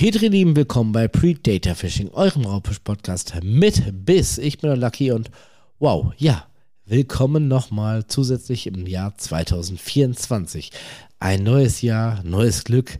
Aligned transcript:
Petri 0.00 0.28
Lieben, 0.28 0.56
willkommen 0.56 0.92
bei 0.92 1.08
Predator 1.08 1.74
Fishing, 1.74 2.08
eurem 2.12 2.46
Raubfisch-Podcast 2.46 3.34
mit 3.42 4.06
Biss. 4.06 4.38
Ich 4.38 4.56
bin 4.56 4.70
der 4.70 4.78
Lucky 4.78 5.12
und 5.12 5.30
wow, 5.78 6.14
ja, 6.16 6.46
willkommen 6.86 7.48
nochmal 7.48 8.06
zusätzlich 8.06 8.66
im 8.66 8.86
Jahr 8.86 9.14
2024. 9.18 10.70
Ein 11.18 11.42
neues 11.42 11.82
Jahr, 11.82 12.22
neues 12.22 12.64
Glück. 12.64 12.98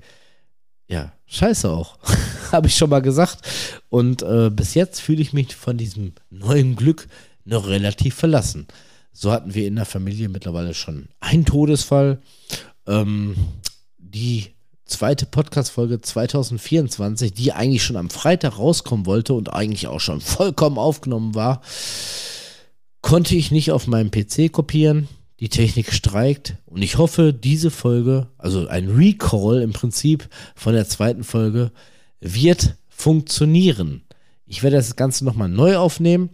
Ja, 0.88 1.14
scheiße 1.24 1.70
auch, 1.70 1.98
habe 2.52 2.66
ich 2.66 2.76
schon 2.76 2.90
mal 2.90 3.00
gesagt. 3.00 3.48
Und 3.88 4.20
äh, 4.20 4.50
bis 4.50 4.74
jetzt 4.74 5.00
fühle 5.00 5.22
ich 5.22 5.32
mich 5.32 5.56
von 5.56 5.78
diesem 5.78 6.12
neuen 6.28 6.76
Glück 6.76 7.08
noch 7.46 7.66
relativ 7.66 8.14
verlassen. 8.14 8.66
So 9.10 9.32
hatten 9.32 9.54
wir 9.54 9.66
in 9.66 9.76
der 9.76 9.86
Familie 9.86 10.28
mittlerweile 10.28 10.74
schon 10.74 11.08
einen 11.20 11.46
Todesfall. 11.46 12.20
Ähm, 12.86 13.36
die 13.96 14.48
zweite 14.90 15.24
Podcast-Folge 15.24 16.00
2024, 16.00 17.32
die 17.32 17.52
eigentlich 17.52 17.82
schon 17.82 17.96
am 17.96 18.10
Freitag 18.10 18.58
rauskommen 18.58 19.06
wollte 19.06 19.32
und 19.34 19.52
eigentlich 19.52 19.86
auch 19.86 20.00
schon 20.00 20.20
vollkommen 20.20 20.78
aufgenommen 20.78 21.34
war, 21.34 21.62
konnte 23.00 23.36
ich 23.36 23.50
nicht 23.50 23.70
auf 23.70 23.86
meinem 23.86 24.10
PC 24.10 24.52
kopieren. 24.52 25.08
Die 25.38 25.48
Technik 25.48 25.94
streikt 25.94 26.56
und 26.66 26.82
ich 26.82 26.98
hoffe, 26.98 27.32
diese 27.32 27.70
Folge, 27.70 28.26
also 28.36 28.66
ein 28.66 28.90
Recall 28.90 29.62
im 29.62 29.72
Prinzip 29.72 30.28
von 30.54 30.74
der 30.74 30.86
zweiten 30.86 31.24
Folge, 31.24 31.72
wird 32.20 32.76
funktionieren. 32.88 34.02
Ich 34.44 34.62
werde 34.62 34.76
das 34.76 34.96
Ganze 34.96 35.24
nochmal 35.24 35.48
neu 35.48 35.78
aufnehmen. 35.78 36.28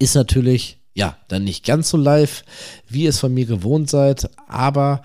Ist 0.00 0.16
natürlich 0.16 0.82
ja, 0.94 1.16
dann 1.28 1.44
nicht 1.44 1.64
ganz 1.64 1.88
so 1.88 1.96
live, 1.96 2.44
wie 2.88 3.04
ihr 3.04 3.10
es 3.10 3.18
von 3.18 3.32
mir 3.32 3.46
gewohnt 3.46 3.88
seid, 3.88 4.28
aber 4.46 5.02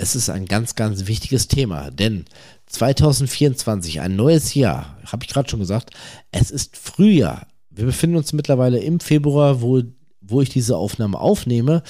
es 0.00 0.16
ist 0.16 0.30
ein 0.30 0.46
ganz, 0.46 0.76
ganz 0.76 1.06
wichtiges 1.06 1.46
Thema, 1.46 1.90
denn 1.90 2.24
2024, 2.66 4.00
ein 4.00 4.16
neues 4.16 4.54
Jahr, 4.54 4.96
habe 5.04 5.24
ich 5.24 5.30
gerade 5.30 5.50
schon 5.50 5.60
gesagt, 5.60 5.90
es 6.32 6.50
ist 6.50 6.76
Frühjahr. 6.76 7.46
Wir 7.68 7.84
befinden 7.84 8.16
uns 8.16 8.32
mittlerweile 8.32 8.78
im 8.78 9.00
Februar, 9.00 9.60
wo, 9.60 9.82
wo 10.22 10.40
ich 10.40 10.48
diese 10.48 10.78
Aufnahme 10.78 11.20
aufnehme 11.20 11.82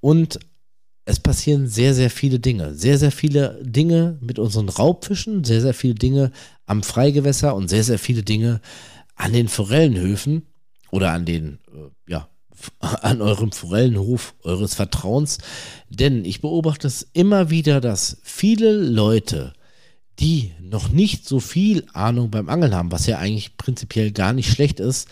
und 0.00 0.38
es 1.06 1.18
passieren 1.18 1.66
sehr, 1.66 1.94
sehr 1.94 2.10
viele 2.10 2.40
Dinge. 2.40 2.74
Sehr, 2.74 2.98
sehr 2.98 3.12
viele 3.12 3.58
Dinge 3.62 4.18
mit 4.20 4.38
unseren 4.38 4.68
Raubfischen, 4.68 5.44
sehr, 5.44 5.62
sehr 5.62 5.74
viele 5.74 5.94
Dinge 5.94 6.32
am 6.66 6.82
Freigewässer 6.82 7.54
und 7.54 7.68
sehr, 7.68 7.84
sehr 7.84 7.98
viele 7.98 8.22
Dinge 8.22 8.60
an 9.14 9.32
den 9.32 9.48
Forellenhöfen 9.48 10.42
oder 10.90 11.12
an 11.12 11.24
den, 11.24 11.60
äh, 11.68 12.10
ja, 12.10 12.28
an 12.80 13.20
eurem 13.20 13.52
Forellenhof 13.52 14.34
eures 14.42 14.74
Vertrauens. 14.74 15.38
Denn 15.88 16.24
ich 16.24 16.40
beobachte 16.40 16.86
es 16.86 17.08
immer 17.12 17.50
wieder, 17.50 17.80
dass 17.80 18.18
viele 18.22 18.72
Leute, 18.72 19.52
die 20.18 20.52
noch 20.60 20.88
nicht 20.88 21.26
so 21.26 21.40
viel 21.40 21.86
Ahnung 21.92 22.30
beim 22.30 22.48
Angeln 22.48 22.74
haben, 22.74 22.92
was 22.92 23.06
ja 23.06 23.18
eigentlich 23.18 23.56
prinzipiell 23.56 24.12
gar 24.12 24.32
nicht 24.32 24.50
schlecht 24.50 24.80
ist, 24.80 25.08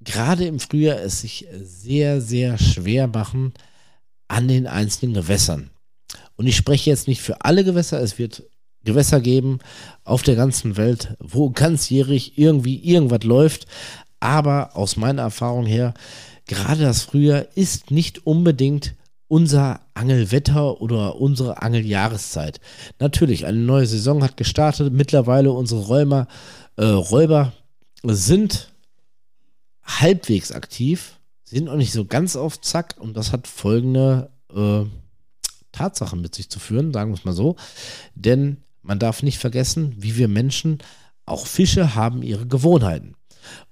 gerade 0.00 0.46
im 0.46 0.60
Frühjahr 0.60 1.00
es 1.00 1.20
sich 1.20 1.46
sehr, 1.62 2.20
sehr 2.20 2.58
schwer 2.58 3.08
machen 3.08 3.54
an 4.28 4.48
den 4.48 4.66
einzelnen 4.66 5.14
Gewässern. 5.14 5.70
Und 6.36 6.46
ich 6.46 6.56
spreche 6.56 6.90
jetzt 6.90 7.08
nicht 7.08 7.22
für 7.22 7.44
alle 7.44 7.64
Gewässer, 7.64 8.00
es 8.00 8.18
wird 8.18 8.44
Gewässer 8.84 9.20
geben 9.20 9.60
auf 10.04 10.22
der 10.22 10.36
ganzen 10.36 10.76
Welt, 10.76 11.16
wo 11.18 11.50
ganzjährig 11.50 12.38
irgendwie 12.38 12.76
irgendwas 12.76 13.24
läuft. 13.24 13.66
Aber 14.20 14.76
aus 14.76 14.96
meiner 14.96 15.22
Erfahrung 15.22 15.66
her 15.66 15.94
gerade 16.46 16.82
das 16.82 17.02
Frühjahr 17.02 17.46
ist 17.54 17.90
nicht 17.90 18.26
unbedingt 18.26 18.94
unser 19.28 19.80
Angelwetter 19.94 20.80
oder 20.80 21.16
unsere 21.16 21.62
Angeljahreszeit. 21.62 22.60
Natürlich, 22.98 23.46
eine 23.46 23.58
neue 23.58 23.86
Saison 23.86 24.22
hat 24.22 24.36
gestartet. 24.36 24.92
Mittlerweile 24.92 25.52
unsere 25.52 25.80
Räumer, 25.80 26.28
äh, 26.76 26.84
Räuber 26.84 27.52
sind 28.02 28.70
halbwegs 29.82 30.52
aktiv, 30.52 31.18
sind 31.44 31.68
auch 31.68 31.76
nicht 31.76 31.92
so 31.92 32.04
ganz 32.04 32.36
auf 32.36 32.60
Zack 32.60 32.96
und 32.98 33.16
das 33.16 33.32
hat 33.32 33.46
folgende 33.46 34.30
äh, 34.54 34.84
Tatsachen 35.72 36.20
mit 36.20 36.34
sich 36.34 36.50
zu 36.50 36.58
führen, 36.58 36.92
sagen 36.92 37.10
wir 37.10 37.18
es 37.18 37.24
mal 37.24 37.32
so. 37.32 37.56
Denn 38.14 38.58
man 38.82 38.98
darf 38.98 39.22
nicht 39.22 39.38
vergessen, 39.38 39.94
wie 39.98 40.16
wir 40.16 40.28
Menschen, 40.28 40.78
auch 41.26 41.46
Fische 41.46 41.94
haben 41.94 42.22
ihre 42.22 42.46
Gewohnheiten. 42.46 43.14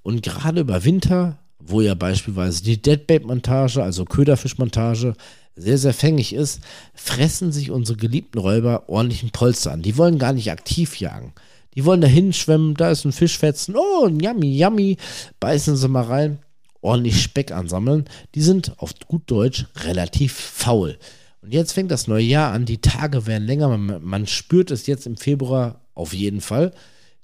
Und 0.03 0.22
gerade 0.22 0.62
über 0.62 0.84
Winter 0.84 1.38
wo 1.65 1.81
ja 1.81 1.95
beispielsweise 1.95 2.62
die 2.62 2.81
Deadbait-Montage, 2.81 3.83
also 3.83 4.05
Köderfischmontage, 4.05 5.15
sehr, 5.55 5.78
sehr 5.78 5.93
fängig 5.93 6.33
ist, 6.33 6.61
fressen 6.95 7.53
sich 7.53 7.71
unsere 7.71 7.99
geliebten 7.99 8.39
Räuber 8.39 8.89
ordentlichen 8.89 9.31
Polster 9.31 9.73
an. 9.73 9.83
Die 9.83 9.97
wollen 9.99 10.19
gar 10.19 10.33
nicht 10.33 10.50
aktiv 10.50 10.97
jagen. 10.97 11.34
Die 11.75 11.84
wollen 11.84 12.00
da 12.00 12.09
hinschwimmen, 12.09 12.75
da 12.75 12.91
ist 12.91 13.05
ein 13.05 13.12
Fischfetzen, 13.12 13.77
oh, 13.77 14.09
yummy, 14.09 14.59
yummy, 14.59 14.99
beißen 15.41 15.77
sie 15.77 15.89
mal 15.89 16.05
rein, 16.05 16.39
ordentlich 16.81 17.23
Speck 17.23 17.50
ansammeln. 17.50 18.05
Die 18.34 18.43
sind 18.43 18.79
auf 18.79 18.93
gut 19.06 19.23
Deutsch 19.31 19.67
relativ 19.77 20.34
faul. 20.34 20.99
Und 21.41 21.53
jetzt 21.53 21.73
fängt 21.73 21.91
das 21.91 22.09
neue 22.09 22.25
Jahr 22.25 22.53
an, 22.53 22.67
die 22.67 22.81
Tage 22.81 23.27
werden 23.27 23.47
länger, 23.47 23.69
man, 23.69 24.05
man 24.05 24.27
spürt 24.27 24.71
es 24.71 24.87
jetzt 24.87 25.06
im 25.06 25.17
Februar 25.17 25.81
auf 25.94 26.12
jeden 26.12 26.41
Fall. 26.41 26.73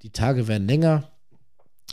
Die 0.02 0.10
Tage 0.10 0.48
werden 0.48 0.66
länger, 0.66 1.10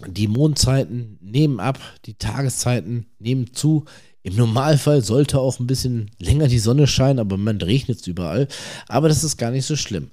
die 0.07 0.27
Mondzeiten 0.27 1.17
nehmen 1.21 1.59
ab, 1.59 1.79
die 2.05 2.15
Tageszeiten 2.15 3.05
nehmen 3.19 3.53
zu. 3.53 3.85
Im 4.23 4.35
Normalfall 4.35 5.01
sollte 5.03 5.39
auch 5.39 5.59
ein 5.59 5.67
bisschen 5.67 6.11
länger 6.19 6.47
die 6.47 6.59
Sonne 6.59 6.87
scheinen, 6.87 7.19
aber 7.19 7.37
man 7.37 7.61
regnet 7.61 8.01
es 8.01 8.07
überall. 8.07 8.47
Aber 8.87 9.07
das 9.07 9.23
ist 9.23 9.37
gar 9.37 9.51
nicht 9.51 9.65
so 9.65 9.75
schlimm. 9.75 10.11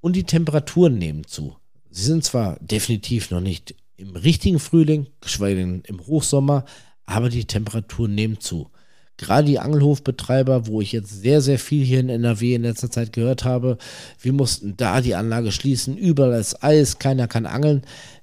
Und 0.00 0.16
die 0.16 0.24
Temperaturen 0.24 0.98
nehmen 0.98 1.26
zu. 1.26 1.56
Sie 1.90 2.04
sind 2.04 2.24
zwar 2.24 2.58
definitiv 2.60 3.30
noch 3.30 3.40
nicht 3.40 3.74
im 3.96 4.16
richtigen 4.16 4.58
Frühling, 4.58 5.06
geschweige 5.20 5.60
denn 5.60 5.82
im 5.86 6.04
Hochsommer, 6.06 6.64
aber 7.06 7.28
die 7.28 7.44
Temperaturen 7.44 8.14
nehmen 8.14 8.40
zu. 8.40 8.68
Gerade 9.16 9.46
die 9.46 9.60
Angelhofbetreiber, 9.60 10.66
wo 10.66 10.80
ich 10.80 10.90
jetzt 10.90 11.22
sehr, 11.22 11.40
sehr 11.40 11.58
viel 11.58 11.84
hier 11.84 12.00
in 12.00 12.08
NRW 12.08 12.54
in 12.54 12.62
letzter 12.62 12.90
Zeit 12.90 13.12
gehört 13.12 13.44
habe, 13.44 13.78
wir 14.20 14.32
mussten 14.32 14.76
da 14.76 15.00
die 15.00 15.14
Anlage 15.14 15.52
schließen, 15.52 15.96
überall 15.96 16.40
ist 16.40 16.64
Eis, 16.64 16.98
keiner 16.98 17.28
kann 17.28 17.46
angeln 17.46 17.82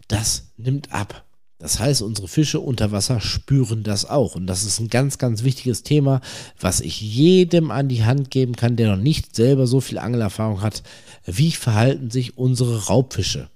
das 0.09 0.52
nimmt 0.58 0.92
ab. 0.92 1.24
Das 1.59 1.80
heißt, 1.80 2.02
unsere 2.02 2.30
Fische 2.30 2.62
unter 2.62 2.94
Wasser 2.94 3.20
spüren 3.20 3.84
das 3.84 4.09
auch. 4.09 4.36
Und 4.36 4.47
das 4.47 4.64
ist 4.64 4.80
ein 4.80 4.88
ganz, 4.88 5.18
ganz 5.18 5.44
wichtiges 5.44 5.84
Thema, 5.84 6.22
was 6.59 6.80
ich 6.80 7.02
jedem 7.02 7.70
an 7.70 7.90
die 7.90 8.06
Hand 8.06 8.31
geben 8.31 8.56
kann, 8.56 8.78
der 8.78 8.96
noch 8.96 9.02
nicht 9.02 9.36
selber 9.36 9.68
so 9.68 9.81
viel 9.81 9.97
Angelerfahrung 9.97 10.62
hat. 10.62 10.84
Wie 11.25 11.52
verhalten 11.52 12.12
sich 12.12 12.38
unsere 12.38 12.86
Raubfische? 12.86 13.50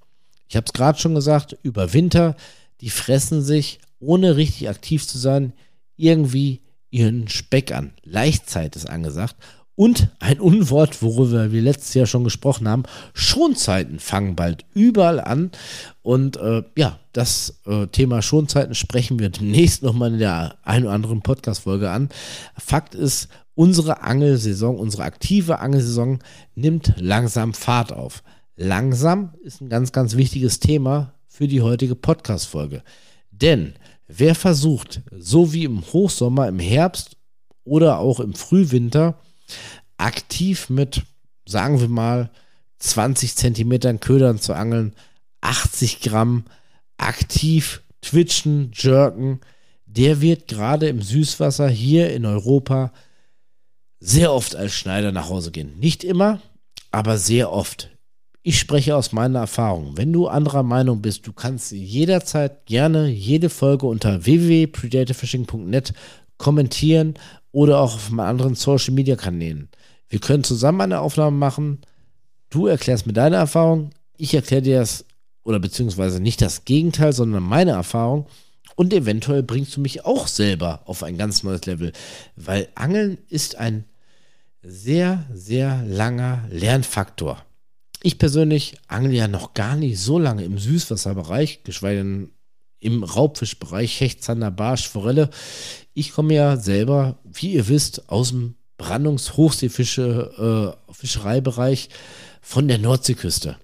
Ich 0.50 0.58
habe 0.58 0.66
es 0.66 0.74
gerade 0.74 1.00
schon 1.00 1.16
gesagt, 1.16 1.58
über 1.64 1.94
Winter, 1.94 2.36
die 2.82 2.90
fressen 2.90 3.42
sich, 3.42 3.80
ohne 4.00 4.36
richtig 4.36 4.68
aktiv 4.68 5.08
zu 5.08 5.18
sein, 5.18 5.54
irgendwie 5.96 6.60
ihren 6.90 7.30
Speck 7.30 7.72
an. 7.72 7.94
Leichtzeit 8.04 8.76
ist 8.76 8.90
angesagt. 8.90 9.36
Und 9.76 10.10
ein 10.20 10.40
Unwort, 10.40 11.02
worüber 11.02 11.52
wir 11.52 11.62
letztes 11.62 11.96
Jahr 11.96 12.06
schon 12.06 12.24
gesprochen 12.24 12.68
haben, 12.68 12.84
Schonzeiten 13.14 14.00
fangen 14.00 14.36
bald 14.36 14.66
überall 14.74 15.20
an. 15.20 15.52
Und 16.04 16.38
äh, 16.38 16.64
ja, 16.78 17.00
das 17.12 17.62
äh, 17.66 17.88
Thema 17.88 18.22
Schonzeiten 18.22 18.76
sprechen 18.76 19.18
wir 19.18 19.30
demnächst 19.30 19.82
nochmal 19.82 20.14
in 20.14 20.20
der 20.20 20.58
ein 20.62 20.84
oder 20.84 20.94
anderen 20.94 21.22
Podcast-Folge 21.22 21.90
an. 21.90 22.10
Fakt 22.56 22.94
ist, 22.94 23.30
unsere 23.56 24.04
Angelsaison, 24.04 24.78
unsere 24.78 25.04
aktive 25.04 25.60
Angelsaison 25.60 26.20
nimmt 26.56 26.94
langsam 26.98 27.54
Fahrt 27.54 27.94
auf. 27.94 28.24
Langsam 28.56 29.34
ist 29.44 29.62
ein 29.62 29.70
ganz, 29.70 29.92
ganz 29.92 30.16
wichtiges 30.16 30.60
Thema 30.60 31.14
für 31.28 31.48
die 31.48 31.62
heutige 31.62 31.96
Podcast-Folge. 31.96 32.84
Denn 33.32 33.74
wer 34.08 34.36
versucht, 34.36 35.02
so 35.18 35.52
wie 35.52 35.64
im 35.64 35.82
Hochsommer, 35.82 36.48
im 36.48 36.60
Herbst 36.60 37.18
oder 37.64 37.98
auch 37.98 38.20
im 38.20 38.36
Frühwinter, 38.36 39.20
aktiv 39.98 40.70
mit, 40.70 41.04
sagen 41.46 41.80
wir 41.80 41.90
mal, 41.90 42.30
20 42.80 43.36
Zentimetern 43.36 44.00
Ködern 44.00 44.40
zu 44.40 44.54
angeln, 44.54 44.94
80 45.42 46.02
Gramm 46.02 46.46
aktiv 46.98 47.82
twitchen, 48.02 48.72
jerken, 48.74 49.40
der 49.86 50.22
wird 50.22 50.48
gerade 50.48 50.88
im 50.88 51.02
Süßwasser 51.02 51.70
hier 51.70 52.14
in 52.14 52.26
Europa 52.26 52.92
sehr 54.00 54.34
oft 54.34 54.56
als 54.56 54.74
Schneider 54.74 55.12
nach 55.12 55.30
Hause 55.30 55.52
gehen. 55.52 55.80
Nicht 55.80 56.04
immer, 56.04 56.42
aber 56.92 57.18
sehr 57.18 57.52
oft. 57.52 57.90
Ich 58.42 58.60
spreche 58.60 58.98
aus 58.98 59.14
meiner 59.14 59.40
Erfahrung. 59.40 59.96
Wenn 59.96 60.12
du 60.12 60.28
anderer 60.28 60.64
Meinung 60.64 61.02
bist, 61.02 61.26
du 61.26 61.32
kannst 61.32 61.72
jederzeit 61.72 62.66
gerne 62.66 63.08
jede 63.08 63.50
Folge 63.50 63.86
unter 63.86 64.26
www.predatorfishing.net 64.26 65.94
kommentieren 66.38 67.14
oder 67.54 67.80
auch 67.80 67.96
auf 67.96 68.12
meinen 68.12 68.28
anderen 68.28 68.56
Social 68.56 68.94
Media 68.94 69.16
Kanälen. 69.16 69.70
Wir 70.10 70.20
können 70.20 70.44
zusammen 70.44 70.82
eine 70.82 71.00
Aufnahme 71.00 71.38
machen. 71.38 71.80
Du 72.50 72.68
erklärst 72.68 73.08
mir 73.08 73.14
deine 73.14 73.38
Erfahrung, 73.38 73.92
ich 74.18 74.34
erkläre 74.34 74.62
dir 74.62 74.80
das 74.80 75.06
oder 75.44 75.60
beziehungsweise 75.60 76.20
nicht 76.20 76.42
das 76.42 76.66
Gegenteil, 76.66 77.14
sondern 77.14 77.44
meine 77.44 77.72
Erfahrung. 77.72 78.28
Und 78.76 78.94
eventuell 78.94 79.44
bringst 79.44 79.76
du 79.78 79.82
mich 79.82 80.04
auch 80.04 80.28
selber 80.28 80.82
auf 80.86 81.04
ein 81.04 81.18
ganz 81.18 81.44
neues 81.44 81.66
Level, 81.66 81.94
weil 82.36 82.68
Angeln 82.76 83.18
ist 83.30 83.56
ein 83.56 83.86
sehr, 84.62 85.26
sehr 85.32 85.84
langer 85.86 86.44
Lernfaktor. 86.50 87.46
ich 88.04 88.20
persönlich 88.20 88.78
angle 88.88 89.14
ja 89.14 89.28
noch 89.28 89.54
gar 89.54 89.76
nicht 89.76 90.00
so 90.00 90.20
lange 90.20 90.44
im 90.44 90.58
Süßwasserbereich, 90.58 91.64
geschweige 91.64 92.00
denn 92.00 92.32
im 92.84 93.04
Raubfischbereich, 93.04 94.00
Hecht, 94.00 94.24
Zander, 94.24 94.52
Barsch, 94.52 94.88
Forelle. 94.88 95.30
Ich 95.94 96.12
komme 96.12 96.34
ja 96.34 96.58
selber, 96.58 97.18
wie 97.24 97.54
ihr 97.54 97.68
wisst, 97.68 98.10
aus 98.10 98.30
dem 98.30 98.56
Brandungs-Hochseefische, 98.78 100.76
äh, 100.90 100.94
Fischereibereich 100.94 101.90
von 102.42 102.68
der 102.68 102.78
Nordseeküste. 102.78 103.58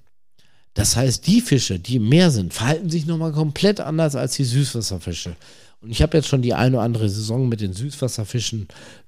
Das 0.74 0.96
heißt, 0.96 1.28
die 1.28 1.42
Fische, 1.42 1.80
die 1.80 1.98
im 1.98 2.08
Meer 2.08 2.32
sind, 2.32 2.54
verhalten 2.54 2.90
sich 2.90 3.06
nochmal 3.06 3.34
komplett 3.34 3.80
anders 3.82 4.16
als 4.16 4.36
die 4.36 4.46
Süßwasserfische. 4.46 5.36
Und 5.82 5.92
ich 5.92 6.02
habe 6.02 6.18
jetzt 6.18 6.28
schon 6.28 6.42
die 6.42 6.54
eine 6.54 6.78
oder 6.78 6.86
andere 6.86 7.10
Saison 7.10 7.50
mit 7.50 7.62
den 7.62 7.74
Süßwasserfischen 7.74 8.68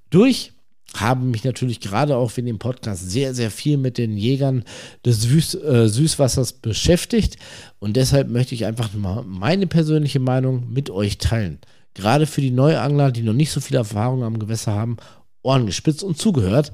durch 0.10 0.54
habe 0.96 1.26
mich 1.26 1.44
natürlich 1.44 1.80
gerade 1.80 2.18
auch 2.18 2.38
in 2.38 2.46
dem 2.46 2.60
Podcast 2.60 3.10
sehr, 3.10 3.34
sehr 3.34 3.52
viel 3.52 3.78
mit 3.78 3.98
den 3.98 4.18
Jägern 4.18 4.64
des 5.06 5.22
Süß, 5.22 5.56
äh, 5.56 5.88
Süßwassers 5.88 6.54
beschäftigt. 6.54 7.38
Und 7.80 7.96
deshalb 7.96 8.30
möchte 8.30 8.56
ich 8.56 8.66
einfach 8.66 8.94
mal 8.94 9.24
meine 9.24 9.68
persönliche 9.68 10.20
Meinung 10.20 10.72
mit 10.72 10.90
euch 10.90 11.18
teilen. 11.18 11.60
Gerade 11.94 12.26
für 12.26 12.42
die 12.42 12.52
Neuangler, 12.52 13.12
die 13.12 13.22
noch 13.22 13.34
nicht 13.34 13.52
so 13.52 13.60
viel 13.60 13.78
Erfahrung 13.78 14.24
am 14.24 14.40
Gewässer 14.40 14.74
haben, 14.74 14.98
Ohren 15.44 15.66
gespitzt 15.66 16.04
und 16.04 16.18
zugehört. 16.18 16.72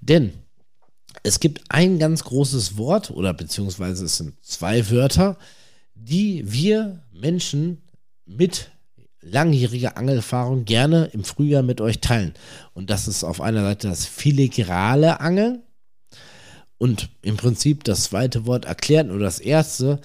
Denn 0.00 0.32
es 1.22 1.40
gibt 1.40 1.62
ein 1.68 1.98
ganz 1.98 2.24
großes 2.24 2.76
Wort, 2.76 3.10
oder 3.10 3.34
beziehungsweise 3.34 4.04
es 4.04 4.16
sind 4.16 4.34
zwei 4.44 4.90
Wörter, 4.90 5.36
die 5.94 6.42
wir 6.46 7.02
Menschen 7.12 7.82
mit 8.24 8.70
langjährige 9.30 9.96
Angelerfahrung 9.96 10.64
gerne 10.64 11.06
im 11.12 11.24
Frühjahr 11.24 11.62
mit 11.62 11.80
euch 11.80 12.00
teilen. 12.00 12.34
Und 12.74 12.90
das 12.90 13.08
ist 13.08 13.24
auf 13.24 13.40
einer 13.40 13.62
Seite 13.62 13.88
das 13.88 14.04
filigrale 14.04 15.20
Angeln 15.20 15.62
und 16.78 17.10
im 17.22 17.36
Prinzip 17.36 17.84
das 17.84 18.04
zweite 18.04 18.46
Wort 18.46 18.64
erklären 18.64 19.10
oder 19.10 19.24
das 19.24 19.40
erste, 19.40 20.00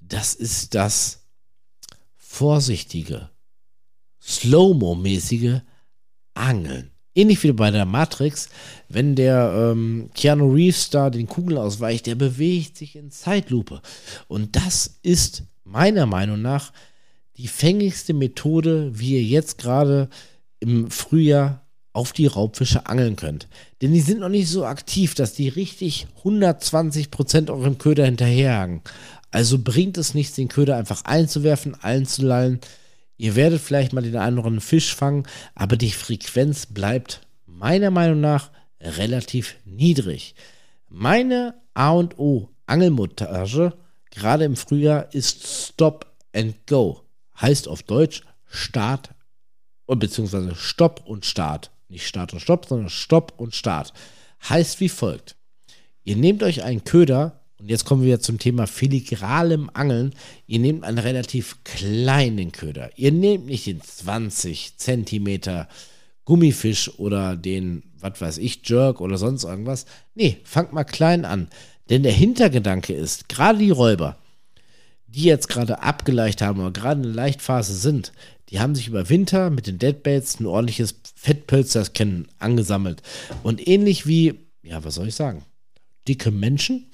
das 0.00 0.34
ist 0.34 0.74
das 0.74 1.20
vorsichtige, 2.16 3.30
Slow-Mo-mäßige 4.22 5.60
Angeln. 6.34 6.90
Ähnlich 7.14 7.42
wie 7.44 7.52
bei 7.52 7.70
der 7.70 7.84
Matrix, 7.84 8.48
wenn 8.88 9.14
der 9.14 9.70
ähm, 9.72 10.10
Keanu 10.14 10.52
Reeves 10.52 10.90
da 10.90 11.10
den 11.10 11.28
Kugeln 11.28 11.58
ausweicht, 11.58 12.06
der 12.06 12.16
bewegt 12.16 12.76
sich 12.76 12.96
in 12.96 13.12
Zeitlupe. 13.12 13.82
Und 14.26 14.56
das 14.56 14.98
ist 15.02 15.44
meiner 15.62 16.06
Meinung 16.06 16.42
nach 16.42 16.72
die 17.36 17.48
fängigste 17.48 18.14
Methode, 18.14 18.90
wie 18.98 19.14
ihr 19.14 19.22
jetzt 19.22 19.58
gerade 19.58 20.08
im 20.60 20.90
Frühjahr 20.90 21.66
auf 21.92 22.12
die 22.12 22.26
Raubfische 22.26 22.86
angeln 22.86 23.16
könnt. 23.16 23.48
Denn 23.80 23.92
die 23.92 24.00
sind 24.00 24.20
noch 24.20 24.28
nicht 24.28 24.48
so 24.48 24.64
aktiv, 24.64 25.14
dass 25.14 25.34
die 25.34 25.48
richtig 25.48 26.06
120% 26.24 27.50
eurem 27.50 27.78
Köder 27.78 28.04
hinterherjagen. 28.04 28.82
Also 29.30 29.58
bringt 29.58 29.96
es 29.96 30.14
nichts, 30.14 30.34
den 30.34 30.48
Köder 30.48 30.76
einfach 30.76 31.04
einzuwerfen, 31.04 31.74
einzulallen. 31.82 32.60
Ihr 33.16 33.36
werdet 33.36 33.60
vielleicht 33.60 33.92
mal 33.92 34.02
den 34.02 34.16
einen 34.16 34.38
oder 34.38 34.46
anderen 34.46 34.60
Fisch 34.60 34.94
fangen, 34.94 35.24
aber 35.54 35.76
die 35.76 35.92
Frequenz 35.92 36.66
bleibt 36.66 37.20
meiner 37.46 37.90
Meinung 37.90 38.20
nach 38.20 38.50
relativ 38.80 39.56
niedrig. 39.64 40.34
Meine 40.88 41.54
A 41.74 41.90
und 41.90 42.18
O 42.18 42.50
Angelmontage, 42.66 43.72
gerade 44.10 44.44
im 44.44 44.56
Frühjahr, 44.56 45.12
ist 45.14 45.46
Stop 45.46 46.06
and 46.32 46.66
Go 46.66 47.03
heißt 47.40 47.68
auf 47.68 47.82
Deutsch 47.82 48.22
Start 48.46 49.10
beziehungsweise 49.86 50.54
Stopp 50.54 51.02
und 51.06 51.24
Start. 51.26 51.70
Nicht 51.88 52.06
Start 52.06 52.32
und 52.32 52.40
Stopp, 52.40 52.66
sondern 52.66 52.88
Stopp 52.88 53.34
und 53.36 53.54
Start. 53.54 53.92
Heißt 54.48 54.80
wie 54.80 54.88
folgt. 54.88 55.36
Ihr 56.04 56.16
nehmt 56.16 56.42
euch 56.42 56.62
einen 56.62 56.84
Köder, 56.84 57.40
und 57.58 57.70
jetzt 57.70 57.84
kommen 57.84 58.02
wir 58.02 58.20
zum 58.20 58.38
Thema 58.38 58.66
filigralem 58.66 59.70
Angeln. 59.72 60.14
Ihr 60.46 60.58
nehmt 60.58 60.84
einen 60.84 60.98
relativ 60.98 61.62
kleinen 61.64 62.52
Köder. 62.52 62.90
Ihr 62.96 63.12
nehmt 63.12 63.46
nicht 63.46 63.66
den 63.66 63.80
20 63.80 64.76
Zentimeter 64.76 65.68
Gummifisch 66.24 66.98
oder 66.98 67.36
den, 67.36 67.82
was 68.00 68.20
weiß 68.20 68.38
ich, 68.38 68.68
Jerk 68.68 69.00
oder 69.00 69.16
sonst 69.16 69.44
irgendwas. 69.44 69.86
Nee, 70.14 70.38
fangt 70.44 70.72
mal 70.72 70.84
klein 70.84 71.24
an. 71.24 71.48
Denn 71.90 72.02
der 72.02 72.12
Hintergedanke 72.12 72.92
ist, 72.92 73.28
gerade 73.28 73.58
die 73.58 73.70
Räuber, 73.70 74.18
die 75.14 75.24
jetzt 75.24 75.48
gerade 75.48 75.82
abgeleicht 75.82 76.42
haben 76.42 76.60
oder 76.60 76.72
gerade 76.72 77.02
in 77.02 77.14
der 77.14 77.14
Leichtphase 77.14 77.74
sind, 77.74 78.12
die 78.48 78.60
haben 78.60 78.74
sich 78.74 78.88
über 78.88 79.08
Winter 79.08 79.50
mit 79.50 79.66
den 79.66 79.78
Deadbaits 79.78 80.40
ein 80.40 80.46
ordentliches 80.46 80.96
Fettpölster 81.14 81.84
kennen 81.86 82.28
angesammelt. 82.38 83.02
Und 83.42 83.66
ähnlich 83.66 84.06
wie, 84.06 84.34
ja, 84.62 84.84
was 84.84 84.96
soll 84.96 85.08
ich 85.08 85.14
sagen, 85.14 85.44
dicke 86.08 86.30
Menschen 86.30 86.86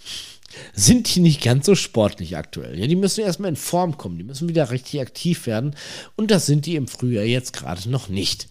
sind 0.75 1.15
die 1.15 1.21
nicht 1.21 1.43
ganz 1.43 1.67
so 1.67 1.75
sportlich 1.75 2.37
aktuell. 2.37 2.79
Ja, 2.79 2.87
die 2.87 2.97
müssen 2.97 3.23
erstmal 3.23 3.51
in 3.51 3.57
Form 3.57 3.97
kommen, 3.97 4.19
die 4.19 4.25
müssen 4.25 4.49
wieder 4.49 4.71
richtig 4.71 5.01
aktiv 5.01 5.47
werden. 5.47 5.75
Und 6.17 6.31
das 6.31 6.47
sind 6.47 6.67
die 6.67 6.77
im 6.77 6.89
Frühjahr 6.89 7.25
jetzt 7.25 7.53
gerade 7.53 7.89
noch 7.89 8.09
nicht. 8.09 8.49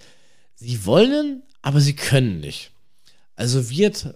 Sie 0.56 0.86
wollen, 0.86 1.44
aber 1.62 1.82
sie 1.82 1.96
können 1.96 2.40
nicht. 2.40 2.72
Also 3.36 3.70
wird 3.70 4.16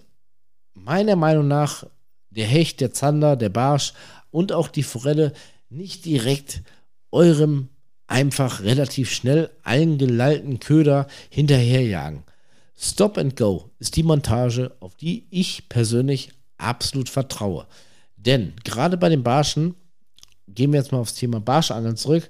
meiner 0.74 1.16
Meinung 1.16 1.48
nach 1.48 1.86
der 2.30 2.46
Hecht, 2.46 2.80
der 2.80 2.92
Zander, 2.92 3.36
der 3.36 3.48
Barsch 3.48 3.92
und 4.34 4.50
auch 4.50 4.66
die 4.66 4.82
Forelle 4.82 5.32
nicht 5.70 6.04
direkt 6.04 6.62
eurem 7.12 7.68
einfach 8.08 8.62
relativ 8.62 9.12
schnell 9.12 9.48
eingelallten 9.62 10.58
Köder 10.58 11.06
hinterherjagen. 11.30 12.24
Stop 12.76 13.16
and 13.16 13.36
Go 13.36 13.70
ist 13.78 13.94
die 13.94 14.02
Montage, 14.02 14.74
auf 14.80 14.96
die 14.96 15.28
ich 15.30 15.68
persönlich 15.68 16.30
absolut 16.58 17.08
vertraue. 17.08 17.68
Denn 18.16 18.54
gerade 18.64 18.96
bei 18.96 19.08
den 19.08 19.22
Barschen, 19.22 19.76
gehen 20.48 20.72
wir 20.72 20.80
jetzt 20.80 20.90
mal 20.90 20.98
aufs 20.98 21.14
Thema 21.14 21.38
Barschangeln 21.38 21.96
zurück, 21.96 22.28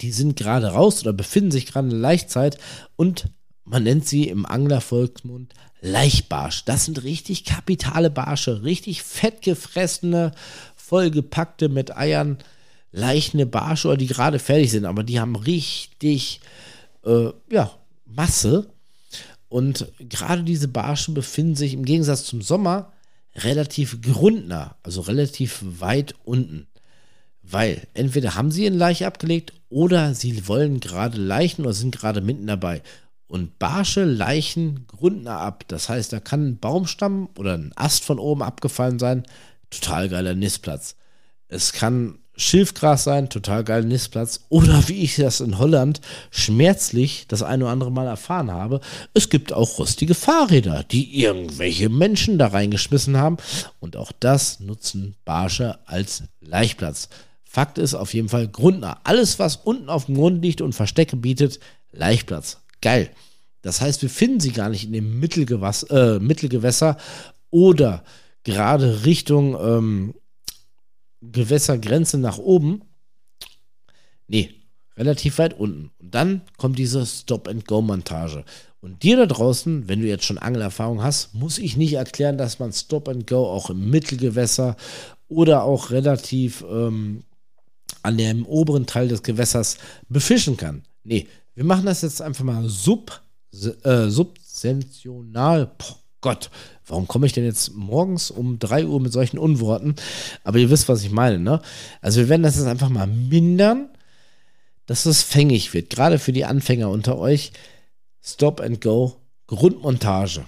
die 0.00 0.12
sind 0.12 0.36
gerade 0.36 0.68
raus 0.68 1.02
oder 1.02 1.12
befinden 1.12 1.50
sich 1.50 1.66
gerade 1.66 1.88
in 1.88 1.90
der 1.90 2.00
Laichzeit 2.00 2.56
und 2.96 3.28
man 3.64 3.82
nennt 3.82 4.06
sie 4.06 4.28
im 4.28 4.46
Anglervolksmund 4.46 5.52
Laichbarsch. 5.80 6.64
Das 6.64 6.84
sind 6.84 7.02
richtig 7.02 7.44
kapitale 7.44 8.10
Barsche, 8.10 8.62
richtig 8.62 9.02
fettgefressene 9.02 10.32
vollgepackte 10.86 11.68
mit 11.68 11.96
Eiern 11.96 12.38
leichte 12.92 13.44
Barsche, 13.46 13.96
die 13.96 14.06
gerade 14.06 14.38
fertig 14.38 14.70
sind, 14.70 14.84
aber 14.84 15.02
die 15.02 15.20
haben 15.20 15.36
richtig, 15.36 16.40
äh, 17.04 17.30
ja, 17.50 17.72
Masse. 18.06 18.70
Und 19.48 19.92
gerade 19.98 20.42
diese 20.42 20.68
Barsche 20.68 21.12
befinden 21.12 21.56
sich 21.56 21.74
im 21.74 21.84
Gegensatz 21.84 22.24
zum 22.24 22.42
Sommer 22.42 22.92
relativ 23.34 24.00
grundnah, 24.00 24.76
also 24.82 25.02
relativ 25.02 25.62
weit 25.62 26.14
unten. 26.24 26.66
Weil 27.42 27.86
entweder 27.94 28.34
haben 28.34 28.50
sie 28.50 28.64
ihren 28.64 28.78
Laich 28.78 29.04
abgelegt 29.06 29.52
oder 29.68 30.14
sie 30.14 30.48
wollen 30.48 30.80
gerade 30.80 31.18
leichen 31.18 31.62
oder 31.62 31.74
sind 31.74 31.96
gerade 31.96 32.20
mitten 32.20 32.46
dabei. 32.46 32.82
Und 33.28 33.58
Barsche 33.58 34.04
leichen 34.04 34.86
grundnah 34.86 35.38
ab. 35.38 35.64
Das 35.68 35.88
heißt, 35.88 36.12
da 36.12 36.20
kann 36.20 36.46
ein 36.46 36.58
Baumstamm 36.58 37.28
oder 37.36 37.54
ein 37.54 37.72
Ast 37.76 38.04
von 38.04 38.18
oben 38.18 38.42
abgefallen 38.42 38.98
sein 38.98 39.24
total 39.70 40.08
geiler 40.08 40.34
Nistplatz. 40.34 40.96
Es 41.48 41.72
kann 41.72 42.18
Schilfgras 42.36 43.04
sein, 43.04 43.30
total 43.30 43.64
geiler 43.64 43.86
Nistplatz. 43.86 44.40
Oder 44.48 44.88
wie 44.88 45.02
ich 45.02 45.16
das 45.16 45.40
in 45.40 45.58
Holland 45.58 46.00
schmerzlich 46.30 47.26
das 47.28 47.42
eine 47.42 47.64
oder 47.64 47.72
andere 47.72 47.90
Mal 47.90 48.06
erfahren 48.06 48.50
habe, 48.50 48.80
es 49.14 49.30
gibt 49.30 49.52
auch 49.52 49.78
rostige 49.78 50.14
Fahrräder, 50.14 50.84
die 50.84 51.18
irgendwelche 51.20 51.88
Menschen 51.88 52.38
da 52.38 52.48
reingeschmissen 52.48 53.16
haben. 53.16 53.38
Und 53.80 53.96
auch 53.96 54.12
das 54.20 54.60
nutzen 54.60 55.14
Barsche 55.24 55.78
als 55.86 56.24
Leichtplatz. 56.40 57.08
Fakt 57.44 57.78
ist 57.78 57.94
auf 57.94 58.12
jeden 58.12 58.28
Fall 58.28 58.48
grundnah. 58.48 59.00
Alles, 59.04 59.38
was 59.38 59.56
unten 59.56 59.88
auf 59.88 60.06
dem 60.06 60.16
Grund 60.16 60.42
liegt 60.42 60.60
und 60.60 60.74
Verstecke 60.74 61.16
bietet, 61.16 61.58
Leichtplatz. 61.92 62.58
Geil. 62.82 63.08
Das 63.62 63.80
heißt, 63.80 64.02
wir 64.02 64.10
finden 64.10 64.40
sie 64.40 64.52
gar 64.52 64.68
nicht 64.68 64.84
in 64.84 64.92
dem 64.92 65.18
Mittelgewass, 65.18 65.84
äh, 65.84 66.18
Mittelgewässer 66.18 66.98
oder 67.50 68.04
gerade 68.46 69.04
Richtung 69.04 69.56
ähm, 69.60 70.14
Gewässergrenze 71.20 72.16
nach 72.16 72.38
oben. 72.38 72.82
Nee, 74.28 74.54
relativ 74.96 75.38
weit 75.38 75.58
unten. 75.58 75.90
Und 75.98 76.14
dann 76.14 76.42
kommt 76.56 76.78
diese 76.78 77.04
Stop-and-Go-Montage. 77.04 78.44
Und 78.80 79.02
dir 79.02 79.16
da 79.16 79.26
draußen, 79.26 79.88
wenn 79.88 80.00
du 80.00 80.06
jetzt 80.06 80.24
schon 80.24 80.38
Angelerfahrung 80.38 81.02
hast, 81.02 81.34
muss 81.34 81.58
ich 81.58 81.76
nicht 81.76 81.94
erklären, 81.94 82.38
dass 82.38 82.60
man 82.60 82.72
Stop-and-Go 82.72 83.46
auch 83.46 83.68
im 83.68 83.90
Mittelgewässer 83.90 84.76
oder 85.28 85.64
auch 85.64 85.90
relativ 85.90 86.64
ähm, 86.70 87.24
an 88.02 88.16
dem 88.16 88.46
oberen 88.46 88.86
Teil 88.86 89.08
des 89.08 89.24
Gewässers 89.24 89.78
befischen 90.08 90.56
kann. 90.56 90.84
Nee, 91.02 91.26
wir 91.54 91.64
machen 91.64 91.86
das 91.86 92.02
jetzt 92.02 92.22
einfach 92.22 92.44
mal 92.44 92.68
sub, 92.68 93.22
äh, 93.82 94.08
subventional. 94.08 95.72
Boah, 95.78 95.96
Gott, 96.20 96.50
warum 96.86 97.06
komme 97.06 97.26
ich 97.26 97.32
denn 97.32 97.44
jetzt 97.44 97.74
morgens 97.74 98.30
um 98.30 98.58
3 98.58 98.86
Uhr 98.86 99.00
mit 99.00 99.12
solchen 99.12 99.38
Unworten? 99.38 99.94
Aber 100.44 100.58
ihr 100.58 100.70
wisst, 100.70 100.88
was 100.88 101.04
ich 101.04 101.10
meine, 101.10 101.38
ne? 101.38 101.60
Also 102.00 102.20
wir 102.20 102.28
werden 102.28 102.42
das 102.42 102.56
jetzt 102.56 102.66
einfach 102.66 102.88
mal 102.88 103.06
mindern, 103.06 103.90
dass 104.86 105.06
es 105.06 105.22
fängig 105.22 105.74
wird. 105.74 105.90
Gerade 105.90 106.18
für 106.18 106.32
die 106.32 106.44
Anfänger 106.44 106.90
unter 106.90 107.18
euch. 107.18 107.52
Stop 108.22 108.60
and 108.60 108.80
Go 108.80 109.16
Grundmontage. 109.46 110.44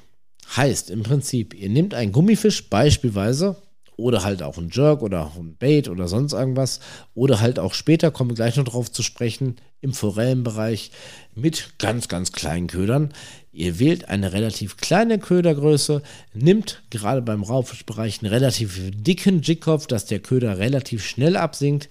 Heißt 0.56 0.90
im 0.90 1.02
Prinzip, 1.02 1.54
ihr 1.54 1.68
nehmt 1.68 1.94
einen 1.94 2.12
Gummifisch 2.12 2.68
beispielsweise 2.68 3.56
oder 3.98 4.22
halt 4.22 4.44
auch 4.44 4.56
ein 4.58 4.70
Jerk 4.70 5.02
oder 5.02 5.32
ein 5.36 5.56
Bait 5.58 5.88
oder 5.88 6.06
sonst 6.06 6.32
irgendwas. 6.32 6.78
Oder 7.14 7.40
halt 7.40 7.58
auch 7.58 7.74
später, 7.74 8.12
kommen 8.12 8.30
wir 8.30 8.36
gleich 8.36 8.56
noch 8.56 8.64
drauf 8.64 8.92
zu 8.92 9.02
sprechen, 9.02 9.56
im 9.80 9.92
Forellenbereich 9.92 10.92
mit 11.34 11.74
ganz, 11.78 12.06
ganz 12.06 12.30
kleinen 12.30 12.68
Ködern. 12.68 13.12
Ihr 13.52 13.80
wählt 13.80 14.08
eine 14.08 14.32
relativ 14.32 14.76
kleine 14.76 15.18
Ködergröße, 15.18 16.02
nimmt 16.32 16.80
gerade 16.90 17.22
beim 17.22 17.42
Raubfischbereich 17.42 18.22
einen 18.22 18.32
relativ 18.32 18.80
dicken 18.94 19.42
Jigkopf, 19.42 19.88
dass 19.88 20.06
der 20.06 20.20
Köder 20.20 20.58
relativ 20.58 21.04
schnell 21.04 21.36
absinkt. 21.36 21.88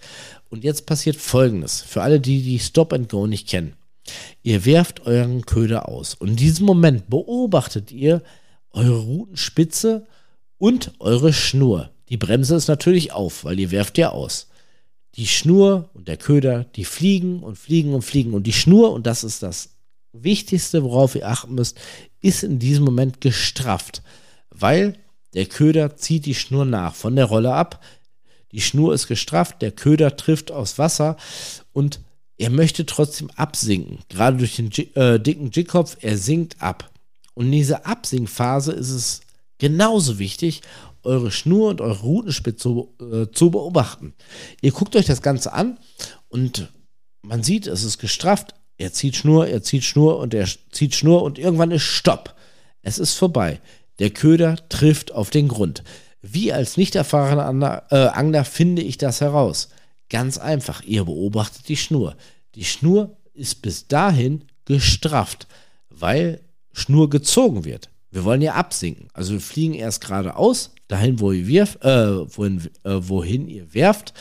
Und 0.50 0.64
jetzt 0.64 0.86
passiert 0.86 1.18
folgendes: 1.18 1.82
Für 1.82 2.04
alle, 2.04 2.22
die 2.22 2.42
die 2.42 2.60
Stop 2.60 2.94
and 2.94 3.10
Go 3.10 3.28
nicht 3.28 3.50
kennen. 3.50 3.74
Ihr 4.44 4.64
werft 4.64 5.06
euren 5.06 5.46
Köder 5.46 5.90
aus 5.90 6.14
und 6.14 6.30
in 6.30 6.36
diesem 6.38 6.66
Moment 6.66 7.10
beobachtet 7.10 7.92
ihr 7.92 8.24
eure 8.72 9.00
Rutenspitze 9.00 10.08
und 10.58 10.94
eure 11.00 11.34
Schnur. 11.34 11.92
Die 12.10 12.18
Bremse 12.18 12.56
ist 12.56 12.68
natürlich 12.68 13.12
auf, 13.12 13.44
weil 13.44 13.60
ihr 13.60 13.72
werft 13.72 13.98
ja 13.98 14.10
aus. 14.10 14.48
Die 15.16 15.28
Schnur 15.28 15.90
und 15.94 16.08
der 16.08 16.18
Köder, 16.18 16.66
die 16.76 16.86
fliegen 16.86 17.42
und 17.42 17.58
fliegen 17.58 17.94
und 17.94 18.04
fliegen. 18.04 18.34
Und 18.34 18.44
die 18.44 18.54
Schnur, 18.54 18.94
und 18.94 19.08
das 19.08 19.24
ist 19.24 19.44
das 19.44 19.70
Wichtigste, 20.14 20.84
worauf 20.84 21.16
ihr 21.16 21.28
achten 21.28 21.56
müsst, 21.56 21.78
ist 22.22 22.44
in 22.44 22.60
diesem 22.60 22.86
Moment 22.86 23.22
gestrafft, 23.22 24.02
weil 24.50 24.94
der 25.34 25.46
Köder 25.46 25.98
zieht 25.98 26.26
die 26.26 26.36
Schnur 26.36 26.66
nach 26.66 26.96
von 26.96 27.16
der 27.16 27.26
Rolle 27.26 27.54
ab. 27.54 27.84
Die 28.52 28.62
Schnur 28.62 28.94
ist 28.94 29.08
gestrafft, 29.08 29.62
der 29.62 29.72
Köder 29.72 30.16
trifft 30.16 30.52
aufs 30.52 30.78
Wasser 30.78 31.18
und 31.74 32.00
er 32.38 32.50
möchte 32.50 32.86
trotzdem 32.86 33.30
absinken. 33.36 34.00
Gerade 34.10 34.38
durch 34.38 34.56
den 34.56 34.72
äh, 34.96 35.20
dicken 35.20 35.52
Jigkopf, 35.52 35.98
er 36.02 36.18
sinkt 36.18 36.62
ab. 36.62 36.92
Und 37.34 37.48
in 37.48 37.52
dieser 37.52 37.86
Absinkphase 37.86 38.72
ist 38.72 38.92
es 38.92 39.22
genauso 39.58 40.20
wichtig, 40.20 40.62
eure 41.08 41.32
Schnur 41.32 41.70
und 41.70 41.82
eure 41.82 42.02
Rutenspitze 42.02 42.70
äh, 43.02 43.32
zu 43.32 43.50
beobachten. 43.50 44.14
Ihr 44.62 44.72
guckt 44.72 44.96
euch 44.96 45.06
das 45.06 45.22
Ganze 45.22 45.54
an 45.54 45.80
und 46.30 46.72
man 47.22 47.44
sieht, 47.44 47.66
es 47.68 47.84
ist 47.84 47.98
gestrafft. 47.98 48.54
Er 48.78 48.94
zieht 48.94 49.16
Schnur, 49.16 49.48
er 49.48 49.64
zieht 49.64 49.84
Schnur 49.84 50.20
und 50.20 50.34
er 50.34 50.48
zieht 50.72 50.94
Schnur 50.94 51.24
und 51.24 51.40
irgendwann 51.40 51.72
ist 51.72 51.84
Stopp. 51.84 52.36
Es 52.84 53.00
ist 53.00 53.16
vorbei. 53.16 53.60
Der 54.00 54.12
Köder 54.12 54.58
trifft 54.70 55.12
auf 55.12 55.32
den 55.32 55.48
Grund. 55.48 55.84
Wie 56.22 56.54
als 56.54 56.78
nicht 56.78 56.96
erfahrener 56.96 57.46
Angler, 57.46 57.88
äh, 57.90 58.08
Angler 58.08 58.46
finde 58.46 58.82
ich 58.84 58.98
das 58.98 59.22
heraus? 59.22 59.70
Ganz 60.10 60.38
einfach. 60.38 60.84
Ihr 60.84 61.06
beobachtet 61.06 61.68
die 61.68 61.78
Schnur. 61.78 62.16
Die 62.56 62.66
Schnur 62.66 63.18
ist 63.34 63.62
bis 63.62 63.88
dahin 63.88 64.46
gestrafft, 64.66 65.48
weil 65.90 66.42
Schnur 66.74 67.10
gezogen 67.10 67.66
wird. 67.66 67.90
Wir 68.12 68.24
wollen 68.24 68.42
ja 68.42 68.54
absinken. 68.54 69.10
Also 69.14 69.34
wir 69.34 69.42
fliegen 69.42 69.74
erst 69.74 70.02
geradeaus, 70.02 70.72
dahin, 70.88 71.20
wo 71.20 71.32
ihr 71.32 71.48
wirf, 71.48 71.78
äh, 71.82 72.38
wohin, 72.38 72.62
äh, 72.84 73.00
wohin 73.00 73.48
ihr 73.48 73.74
werft. 73.74 74.14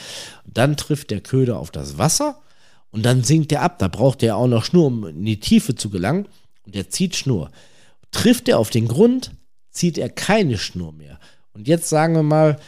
Dann 0.45 0.77
trifft 0.77 1.11
der 1.11 1.21
Köder 1.21 1.59
auf 1.59 1.71
das 1.71 1.99
Wasser 1.99 2.41
und 2.91 3.05
dann 3.05 3.25
sinkt 3.25 3.53
er 3.53 3.63
ab. 3.63 3.79
Da 3.79 3.89
braucht 3.89 4.23
er 4.23 4.37
auch 4.37 4.49
noch 4.49 4.65
Schnur, 4.65 4.87
um 4.87 5.07
in 5.07 5.25
die 5.25 5.41
Tiefe 5.41 5.75
zu 5.75 5.91
gelangen. 5.91 6.29
Und 6.65 6.75
er 6.75 6.91
zieht 6.91 7.15
Schnur. 7.15 7.51
Trifft 8.11 8.49
er 8.49 8.59
auf 8.59 8.71
den 8.71 8.89
Grund, 8.89 9.33
zieht 9.71 9.99
er 9.99 10.09
keine 10.09 10.59
Schnur 10.59 10.93
mehr. 10.93 11.21
Und 11.53 11.69
jetzt 11.69 11.89
sagen 11.89 12.15
wir 12.15 12.23
mal, 12.23 12.59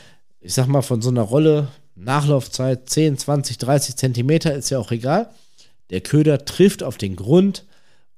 ich 0.40 0.54
sag 0.54 0.66
mal 0.66 0.82
von 0.82 1.02
so 1.02 1.08
einer 1.08 1.22
Rolle, 1.22 1.68
Nachlaufzeit 1.94 2.88
10, 2.88 3.18
20, 3.18 3.58
30 3.58 3.96
Zentimeter, 3.96 4.54
ist 4.54 4.70
ja 4.70 4.78
auch 4.78 4.92
egal. 4.92 5.30
Der 5.90 6.00
Köder 6.00 6.44
trifft 6.44 6.82
auf 6.82 6.96
den 6.96 7.16
Grund 7.16 7.64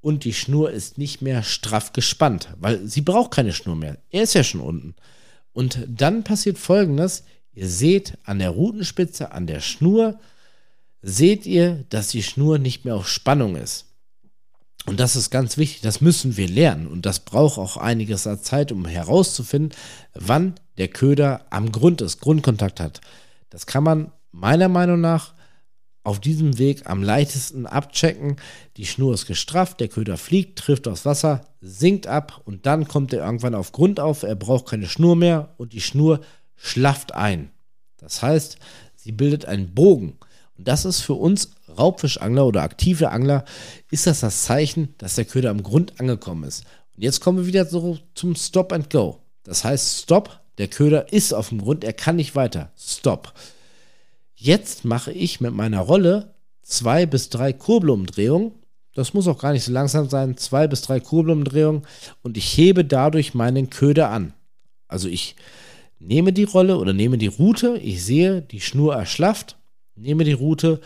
und 0.01 0.25
die 0.25 0.35
Schnur 0.35 0.71
ist 0.71 0.99
nicht 0.99 1.23
mehr 1.23 1.43
straff 1.43 1.93
gespannt, 1.93 2.49
weil 2.59 2.87
sie 2.87 3.01
braucht 3.01 3.31
keine 3.31 3.53
Schnur 3.53 3.77
mehr. 3.77 3.99
Er 4.11 4.25
ist 4.25 4.35
ja 4.35 4.45
schon 4.45 4.61
unten. 4.61 4.95
Und 5.61 5.85
dann 5.87 6.25
passiert 6.25 6.57
folgendes: 6.57 7.25
Ihr 7.52 7.69
seht 7.69 8.17
an 8.25 8.38
der 8.38 8.49
Rutenspitze, 8.49 9.33
an 9.33 9.47
der 9.47 9.61
Schnur, 9.61 10.19
seht 11.02 11.45
ihr, 11.45 11.85
dass 11.90 12.09
die 12.09 12.23
Schnur 12.23 12.57
nicht 12.59 12.87
mehr 12.87 12.97
auf 12.97 13.07
Spannung 13.07 13.57
ist. 13.57 13.85
Und 14.87 15.00
das 15.00 15.17
ist 15.17 15.29
ganz 15.29 15.59
wichtig, 15.59 15.83
das 15.83 16.00
müssen 16.00 16.38
wir 16.38 16.49
lernen. 16.49 16.87
Und 16.87 17.05
das 17.05 17.21
braucht 17.21 17.59
auch 17.59 17.76
einiges 17.76 18.26
an 18.26 18.43
Zeit, 18.43 18.73
um 18.73 18.87
herauszufinden, 18.87 19.76
wann 20.14 20.55
der 20.79 20.88
Köder 20.88 21.45
am 21.50 21.71
Grund 21.73 22.00
ist, 22.00 22.23
Grundkontakt 22.23 22.81
hat. 22.81 23.02
Das 23.50 23.67
kann 23.67 23.85
man 23.85 24.12
meiner 24.33 24.71
Meinung 24.71 25.02
nach 25.02 25.35
auf 26.02 26.21
diesem 26.21 26.59
Weg 26.59 26.88
am 26.88 27.02
leichtesten 27.02 27.66
abchecken. 27.66 28.37
Die 28.76 28.87
Schnur 28.87 29.14
ist 29.14 29.26
gestrafft, 29.26 29.80
der 29.80 29.88
Köder 29.88 30.16
fliegt, 30.16 30.59
trifft 30.59 30.88
aufs 30.88 31.04
Wasser, 31.04 31.42
sinkt 31.61 32.07
ab 32.07 32.40
und 32.45 32.66
dann 32.66 32.88
kommt 32.88 33.12
er 33.12 33.25
irgendwann 33.25 33.54
auf 33.54 33.73
Grund 33.73 34.00
auf. 34.00 34.23
Er 34.23 34.35
braucht 34.35 34.69
keine 34.69 34.87
Schnur 34.87 35.16
mehr 35.16 35.54
und 35.59 35.73
die 35.73 35.80
Schnur 35.80 36.21
schlafft 36.57 37.14
ein. 37.14 37.50
Das 37.99 38.23
heißt, 38.23 38.57
sie 38.97 39.12
bildet 39.12 39.45
einen 39.45 39.75
Bogen. 39.75 40.19
Und 40.57 40.69
das 40.69 40.85
ist 40.85 41.00
für 41.00 41.14
uns 41.14 41.50
Raubfischangler 41.78 42.47
oder 42.47 42.62
aktive 42.62 43.11
Angler, 43.11 43.45
ist 43.90 44.07
das 44.07 44.21
das 44.21 44.42
Zeichen, 44.42 44.95
dass 44.99 45.14
der 45.14 45.25
Köder 45.25 45.50
am 45.50 45.62
Grund 45.62 46.00
angekommen 46.00 46.45
ist. 46.45 46.64
Und 46.97 47.02
jetzt 47.02 47.21
kommen 47.21 47.38
wir 47.38 47.47
wieder 47.47 47.64
so 47.64 47.99
zum 48.14 48.35
Stop 48.35 48.73
and 48.73 48.90
Go. 48.90 49.21
Das 49.42 49.64
heißt, 49.64 50.02
Stop, 50.02 50.40
der 50.59 50.69
Köder 50.69 51.12
ist 51.12 51.33
auf 51.33 51.49
dem 51.49 51.62
Grund, 51.62 51.85
er 51.85 51.92
kann 51.92 52.16
nicht 52.16 52.35
weiter. 52.35 52.73
Stop. 52.76 53.33
Jetzt 54.42 54.87
mache 54.87 55.12
ich 55.12 55.42
mit 55.42 55.52
meiner 55.52 55.80
Rolle 55.80 56.35
zwei 56.62 57.04
bis 57.04 57.28
drei 57.28 57.52
Kurbelumdrehungen. 57.52 58.52
Das 58.94 59.12
muss 59.12 59.28
auch 59.28 59.38
gar 59.38 59.52
nicht 59.52 59.64
so 59.64 59.70
langsam 59.70 60.09
sein. 60.09 60.38
Zwei 60.38 60.66
bis 60.66 60.80
drei 60.80 60.99
Kurbelumdrehungen 60.99 61.82
und 62.23 62.38
ich 62.38 62.56
hebe 62.56 62.82
dadurch 62.82 63.35
meinen 63.35 63.68
Köder 63.68 64.09
an. 64.09 64.32
Also 64.88 65.09
ich 65.09 65.37
nehme 65.99 66.32
die 66.32 66.44
Rolle 66.44 66.78
oder 66.78 66.94
nehme 66.94 67.18
die 67.18 67.26
Route. 67.26 67.76
Ich 67.82 68.02
sehe, 68.02 68.40
die 68.40 68.62
Schnur 68.62 68.94
erschlafft. 68.94 69.59
Nehme 69.94 70.25
die 70.25 70.32
Route. 70.32 70.80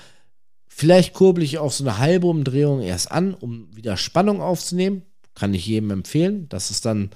Vielleicht 0.66 1.14
kurbel 1.14 1.44
ich 1.44 1.58
auch 1.58 1.70
so 1.70 1.84
eine 1.84 1.99
halbe 1.99 2.26
Umdrehung 2.26 2.80
erst 2.80 3.12
an, 3.12 3.34
um 3.34 3.68
wieder 3.73 3.96
Spannung 3.96 4.40
aufzunehmen. 4.42 5.02
Kann 5.37 5.54
ich 5.54 5.64
jedem 5.64 5.92
empfehlen. 5.92 6.49
Das 6.49 6.73
ist 6.73 6.87
dann 6.87 7.11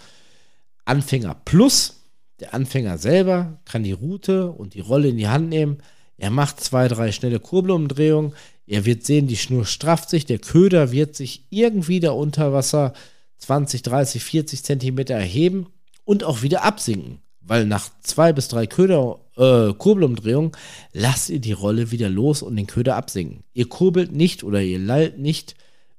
Anfänger 0.84 1.34
Plus. 1.44 2.04
Der 2.38 2.54
Anfänger 2.54 2.96
selber 2.96 3.58
kann 3.64 3.82
die 3.82 3.90
Route 3.90 4.52
und 4.52 4.74
die 4.74 4.80
Rolle 4.80 5.08
in 5.08 5.16
die 5.16 5.26
Hand 5.26 5.48
nehmen 5.48 5.78
er 6.18 6.30
macht 6.30 6.60
zwei, 6.60 6.88
drei 6.88 7.12
schnelle 7.12 7.38
Kurbelumdrehungen. 7.38 8.34
Er 8.66 8.84
wird 8.84 9.06
sehen, 9.06 9.28
die 9.28 9.36
Schnur 9.36 9.64
strafft 9.64 10.10
sich. 10.10 10.26
Der 10.26 10.40
Köder 10.40 10.90
wird 10.92 11.14
sich 11.14 11.44
irgendwie 11.48 12.00
da 12.00 12.10
unter 12.10 12.52
Wasser 12.52 12.92
20, 13.38 13.82
30, 13.82 14.22
40 14.22 14.64
Zentimeter 14.64 15.14
erheben 15.14 15.68
und 16.04 16.24
auch 16.24 16.42
wieder 16.42 16.64
absinken. 16.64 17.20
Weil 17.40 17.64
nach 17.64 17.88
zwei 18.02 18.32
bis 18.32 18.48
drei 18.48 18.66
Köder, 18.66 19.20
äh, 19.36 19.72
Kurbelumdrehungen 19.72 20.52
lasst 20.92 21.30
ihr 21.30 21.38
die 21.38 21.52
Rolle 21.52 21.92
wieder 21.92 22.10
los 22.10 22.42
und 22.42 22.56
den 22.56 22.66
Köder 22.66 22.96
absinken. 22.96 23.44
Ihr 23.54 23.68
kurbelt 23.68 24.12
nicht 24.12 24.42
oder 24.42 24.60
ihr 24.60 24.80
lallt 24.80 25.18
nicht 25.18 25.54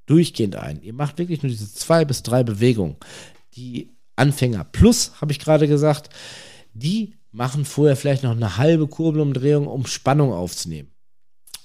durchgehend 0.06 0.58
ein. 0.58 0.82
Ihr 0.84 0.94
macht 0.94 1.18
wirklich 1.18 1.42
nur 1.42 1.50
diese 1.50 1.74
zwei 1.74 2.04
bis 2.04 2.24
drei 2.24 2.44
Bewegungen. 2.44 2.98
Die 3.56 3.96
Anfänger 4.16 4.66
Plus, 4.66 5.14
habe 5.22 5.32
ich 5.32 5.40
gerade 5.40 5.68
gesagt, 5.68 6.10
die 6.74 7.16
machen 7.32 7.66
vorher 7.66 7.96
vielleicht 7.96 8.24
noch 8.24 8.32
eine 8.32 8.58
halbe 8.58 8.88
Kurbelumdrehung, 8.88 9.68
um 9.68 9.86
Spannung 9.86 10.34
aufzunehmen, 10.34 10.92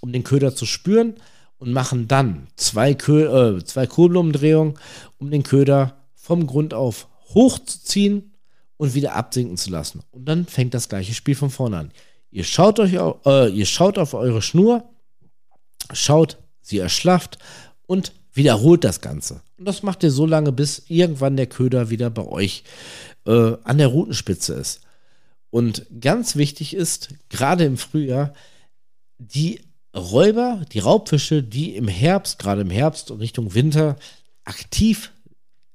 um 0.01 0.13
den 0.13 0.25
Köder 0.25 0.55
zu 0.55 0.67
spüren 0.67 1.15
und 1.59 1.73
machen 1.73 2.09
dann 2.09 2.49
zwei, 2.57 2.95
Kö 2.95 3.57
äh, 3.57 3.65
zwei 3.65 3.87
Kurbelumdrehungen, 3.87 4.75
um 5.19 5.31
den 5.31 5.43
Köder 5.43 5.97
vom 6.15 6.47
Grund 6.47 6.75
auf 6.75 7.09
hochzuziehen 7.35 8.35
und 8.77 8.95
wieder 8.95 9.15
absinken 9.15 9.57
zu 9.57 9.71
lassen. 9.71 10.03
Und 10.11 10.27
dann 10.27 10.47
fängt 10.47 10.75
das 10.75 10.89
gleiche 10.89 11.15
Spiel 11.15 11.35
von 11.35 11.51
vorne 11.51 11.79
an. 11.79 11.93
Ihr 12.31 12.45
schaut, 12.45 12.81
euch, 12.81 12.95
äh, 12.95 13.49
ihr 13.51 13.67
schaut 13.67 13.97
auf 13.97 14.15
eure 14.15 14.43
Schnur, 14.43 14.85
schaut, 15.93 16.39
sie 16.61 16.79
erschlafft 16.79 17.39
und 17.87 18.13
wiederholt 18.33 18.85
das 18.85 19.01
Ganze. 19.01 19.43
Und 19.59 19.67
das 19.67 19.83
macht 19.83 20.03
ihr 20.03 20.11
so 20.11 20.27
lange, 20.27 20.53
bis 20.53 20.83
irgendwann 20.89 21.37
der 21.37 21.47
Köder 21.47 21.91
wieder 21.91 22.11
bei 22.11 22.27
euch 22.27 22.65
äh, 23.27 23.53
an 23.63 23.79
der 23.79 23.89
Rutenspitze 23.89 24.55
ist. 24.55 24.81
Und 25.55 25.87
ganz 26.01 26.35
wichtig 26.35 26.75
ist, 26.75 27.11
gerade 27.29 27.63
im 27.63 27.77
Frühjahr, 27.77 28.35
die 29.19 29.61
Räuber, 29.97 30.67
die 30.73 30.81
Raubfische, 30.81 31.45
die 31.45 31.77
im 31.77 31.87
Herbst, 31.87 32.41
gerade 32.41 32.63
im 32.63 32.71
Herbst 32.71 33.13
und 33.13 33.21
Richtung 33.21 33.55
Winter 33.55 33.95
aktiv 34.43 35.13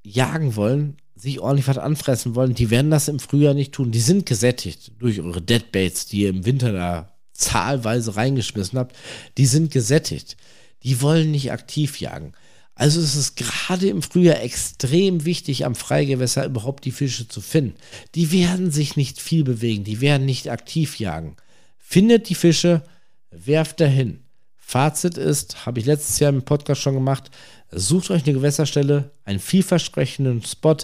jagen 0.02 0.54
wollen, 0.54 0.98
sich 1.14 1.40
ordentlich 1.40 1.66
was 1.66 1.78
anfressen 1.78 2.34
wollen, 2.34 2.52
die 2.52 2.68
werden 2.68 2.90
das 2.90 3.08
im 3.08 3.20
Frühjahr 3.20 3.54
nicht 3.54 3.72
tun. 3.72 3.90
Die 3.90 4.00
sind 4.00 4.26
gesättigt 4.26 4.92
durch 4.98 5.18
eure 5.18 5.40
Deadbaits, 5.40 6.04
die 6.04 6.24
ihr 6.24 6.28
im 6.28 6.44
Winter 6.44 6.72
da 6.72 7.16
zahlweise 7.32 8.16
reingeschmissen 8.16 8.78
habt. 8.78 8.94
Die 9.38 9.46
sind 9.46 9.70
gesättigt. 9.72 10.36
Die 10.82 11.00
wollen 11.00 11.30
nicht 11.30 11.52
aktiv 11.52 12.00
jagen. 12.00 12.34
Also 12.80 12.98
es 12.98 13.14
ist 13.14 13.36
gerade 13.36 13.90
im 13.90 14.00
Frühjahr 14.00 14.40
extrem 14.40 15.26
wichtig, 15.26 15.66
am 15.66 15.74
Freigewässer 15.74 16.46
überhaupt 16.46 16.86
die 16.86 16.92
Fische 16.92 17.28
zu 17.28 17.42
finden. 17.42 17.74
Die 18.14 18.32
werden 18.32 18.70
sich 18.70 18.96
nicht 18.96 19.20
viel 19.20 19.44
bewegen, 19.44 19.84
die 19.84 20.00
werden 20.00 20.24
nicht 20.24 20.48
aktiv 20.48 20.98
jagen. 20.98 21.36
Findet 21.76 22.30
die 22.30 22.34
Fische, 22.34 22.82
werft 23.30 23.80
dahin. 23.80 24.20
Fazit 24.56 25.18
ist, 25.18 25.66
habe 25.66 25.78
ich 25.78 25.84
letztes 25.84 26.20
Jahr 26.20 26.30
im 26.30 26.42
Podcast 26.42 26.80
schon 26.80 26.94
gemacht, 26.94 27.30
sucht 27.70 28.10
euch 28.10 28.24
eine 28.24 28.32
Gewässerstelle, 28.32 29.10
einen 29.24 29.40
vielversprechenden 29.40 30.42
Spot, 30.42 30.78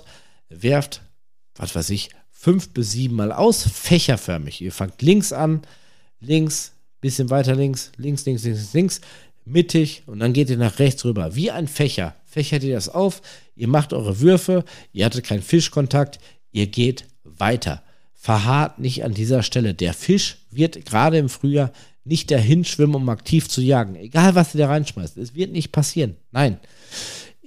werft, 0.51 1.01
was 1.55 1.75
weiß 1.75 1.89
ich, 1.89 2.11
fünf 2.31 2.75
bis 2.75 2.91
sieben 2.91 3.17
Mal 3.17 3.33
aus, 3.33 3.63
fächerförmig. 3.63 4.61
Ihr 4.61 4.73
fangt 4.73 5.01
links 5.01 5.33
an, 5.33 5.63
links, 6.21 6.73
bisschen 7.01 7.31
weiter 7.31 7.55
links, 7.55 7.91
links, 7.97 8.27
links, 8.27 8.45
links, 8.45 8.75
links, 8.75 9.01
mittig 9.47 10.03
und 10.07 10.19
dann 10.19 10.33
geht 10.33 10.51
ihr 10.51 10.57
nach 10.57 10.79
rechts 10.79 11.05
rüber. 11.05 11.35
Wie 11.35 11.51
ein 11.51 11.69
Fächer. 11.69 12.17
Fächert 12.25 12.65
ihr 12.65 12.75
das 12.75 12.89
auf, 12.89 13.23
ihr 13.55 13.69
macht 13.69 13.93
eure 13.93 14.21
Würfe, 14.21 14.65
ihr 14.93 15.07
hattet 15.07 15.25
keinen 15.25 15.43
Fischkontakt, 15.43 16.19
ihr 16.53 16.67
geht 16.67 17.07
weiter. 17.25 17.83
Verharrt 18.13 18.79
nicht 18.79 19.05
an 19.05 19.15
dieser 19.15 19.43
Stelle. 19.43 19.73
Der 19.73 19.95
Fisch 19.95 20.39
wird 20.51 20.85
gerade 20.85 21.19
im 21.19 21.29
Frühjahr 21.29 21.73
nicht 22.05 22.31
dahin 22.31 22.65
schwimmen, 22.65 22.97
um 22.97 23.09
aktiv 23.09 23.49
zu 23.49 23.61
jagen. 23.61 23.95
Egal, 23.97 24.35
was 24.35 24.55
ihr 24.55 24.59
da 24.59 24.67
reinschmeißt. 24.67 25.17
Es 25.17 25.35
wird 25.35 25.53
nicht 25.53 25.73
passieren. 25.73 26.17
Nein. 26.31 26.59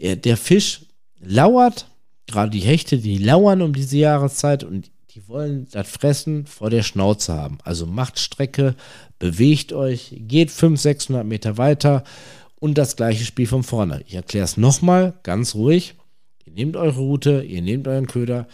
Der 0.01 0.37
Fisch 0.37 0.81
lauert, 1.19 1.87
gerade 2.27 2.51
die 2.51 2.59
Hechte, 2.59 2.97
die 2.97 3.17
lauern 3.17 3.61
um 3.61 3.73
diese 3.73 3.97
Jahreszeit 3.97 4.63
und 4.63 4.91
die 5.19 5.27
wollen 5.27 5.67
das 5.71 5.89
Fressen 5.89 6.45
vor 6.45 6.69
der 6.69 6.81
Schnauze 6.81 7.33
haben. 7.33 7.57
Also 7.65 7.85
macht 7.85 8.19
Strecke, 8.19 8.75
bewegt 9.17 9.73
euch, 9.73 10.15
geht 10.17 10.49
500, 10.49 10.81
600 10.81 11.25
Meter 11.25 11.57
weiter 11.57 12.05
und 12.55 12.77
das 12.77 12.95
gleiche 12.95 13.25
Spiel 13.25 13.47
von 13.47 13.63
vorne. 13.63 14.01
Ich 14.07 14.15
erkläre 14.15 14.45
es 14.45 14.55
nochmal 14.55 15.13
ganz 15.23 15.55
ruhig. 15.55 15.95
Ihr 16.45 16.53
nehmt 16.53 16.77
eure 16.77 16.99
Route, 17.01 17.41
ihr 17.41 17.61
nehmt 17.61 17.87
euren 17.89 18.07
Köder, 18.07 18.47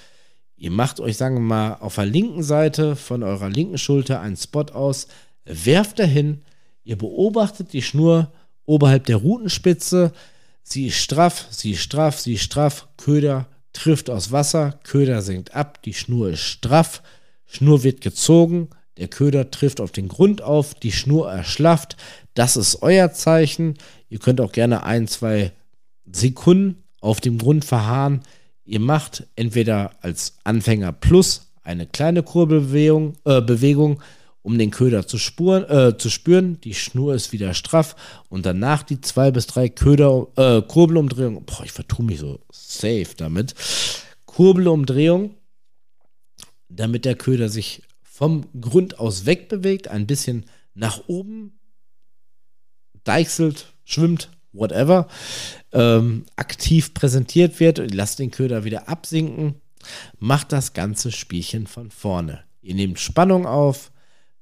ihr 0.58 0.72
macht 0.72 1.00
euch, 1.00 1.18
sagen 1.18 1.36
wir 1.36 1.42
mal, 1.42 1.74
auf 1.76 1.96
der 1.96 2.08
linken 2.08 2.42
Seite 2.42 2.96
von 2.96 3.22
eurer 3.22 3.50
linken 3.50 3.78
Schulter 3.78 4.22
einen 4.22 4.36
Spot 4.36 4.66
aus, 4.74 5.08
werft 5.46 6.00
dahin, 6.00 6.42
ihr 6.84 6.98
beobachtet 6.98 7.74
die 7.74 7.84
Schnur 7.84 8.32
oberhalb 8.66 9.06
der 9.06 9.18
Routenspitze, 9.18 10.14
sie 10.64 10.88
ist 10.88 10.98
straff, 10.98 11.46
sie 11.52 11.72
ist 11.74 11.82
straff, 11.82 12.20
sie 12.20 12.34
ist 12.34 12.44
straff, 12.44 12.88
Köder 12.98 13.48
trifft 13.76 14.10
aus 14.10 14.32
Wasser, 14.32 14.80
Köder 14.84 15.22
sinkt 15.22 15.54
ab, 15.56 15.82
die 15.84 15.94
Schnur 15.94 16.30
ist 16.30 16.42
straff, 16.42 17.04
Schnur 17.46 17.84
wird 17.84 18.02
gezogen, 18.02 18.70
der 18.98 19.08
Köder 19.08 19.52
trifft 19.52 19.82
auf 19.82 19.92
den 19.92 20.08
Grund 20.08 20.42
auf, 20.42 20.74
die 20.74 20.92
Schnur 20.92 21.32
erschlafft, 21.32 21.98
das 22.34 22.58
ist 22.58 22.82
euer 22.82 23.12
Zeichen. 23.12 23.76
Ihr 24.10 24.20
könnt 24.20 24.42
auch 24.42 24.52
gerne 24.52 24.84
ein, 24.84 25.08
zwei 25.08 25.52
Sekunden 26.12 26.84
auf 27.02 27.22
dem 27.22 27.38
Grund 27.38 27.66
verharren. 27.66 28.22
Ihr 28.66 28.80
macht 28.80 29.28
entweder 29.36 29.92
als 30.02 30.38
Anfänger 30.44 30.92
plus 30.92 31.52
eine 31.64 31.88
kleine 31.88 32.24
Kurbelbewegung, 32.24 33.14
äh, 33.26 33.42
Bewegung 33.42 34.02
um 34.46 34.60
den 34.60 34.70
Köder 34.70 35.08
zu, 35.08 35.18
spuren, 35.18 35.64
äh, 35.64 35.98
zu 35.98 36.12
spüren. 36.12 36.62
Die 36.62 36.76
Schnur 36.76 37.16
ist 37.16 37.34
wieder 37.34 37.56
straff 37.56 37.96
und 38.30 38.46
danach 38.46 38.84
die 38.84 39.02
zwei 39.02 39.32
bis 39.32 39.48
drei 39.48 39.70
Köder, 39.70 40.28
äh, 40.36 40.62
Kurbelumdrehungen. 40.62 41.44
Boah, 41.46 41.64
ich 41.64 41.72
vertue 41.72 42.06
mich 42.06 42.20
so 42.20 42.40
safe 42.52 43.08
damit. 43.18 43.56
Kurbelumdrehung, 44.28 45.34
damit 46.70 47.06
der 47.06 47.16
Köder 47.16 47.50
sich 47.50 47.82
vom 48.04 48.46
Grund 48.62 49.00
aus 49.00 49.26
wegbewegt, 49.26 49.88
ein 49.88 50.06
bisschen 50.06 50.46
nach 50.76 51.02
oben 51.08 51.60
deichselt, 53.04 53.74
schwimmt, 53.84 54.30
whatever, 54.54 55.08
ähm, 55.72 56.26
aktiv 56.36 56.94
präsentiert 56.94 57.60
wird. 57.60 57.82
Lasst 57.92 58.20
den 58.20 58.30
Köder 58.30 58.64
wieder 58.64 58.90
absinken. 58.90 59.56
Macht 60.20 60.52
das 60.52 60.74
ganze 60.74 61.12
Spielchen 61.12 61.66
von 61.66 61.90
vorne. 61.90 62.44
Ihr 62.62 62.76
nehmt 62.76 63.00
Spannung 63.00 63.48
auf, 63.48 63.92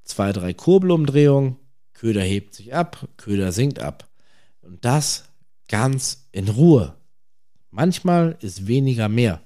zwei, 0.03 0.31
drei 0.31 0.53
Kurbelumdrehungen, 0.53 1.57
Köder 1.93 2.22
hebt 2.22 2.53
sich 2.53 2.74
ab, 2.74 3.07
Köder 3.17 3.51
sinkt 3.51 3.79
ab. 3.79 4.07
Und 4.62 4.83
das 4.83 5.25
ganz 5.67 6.27
in 6.31 6.50
Ruhe. 6.50 6.95
Manchmal 7.72 8.38
ist 8.41 8.67
weniger 8.67 9.10
mehr. 9.10 9.41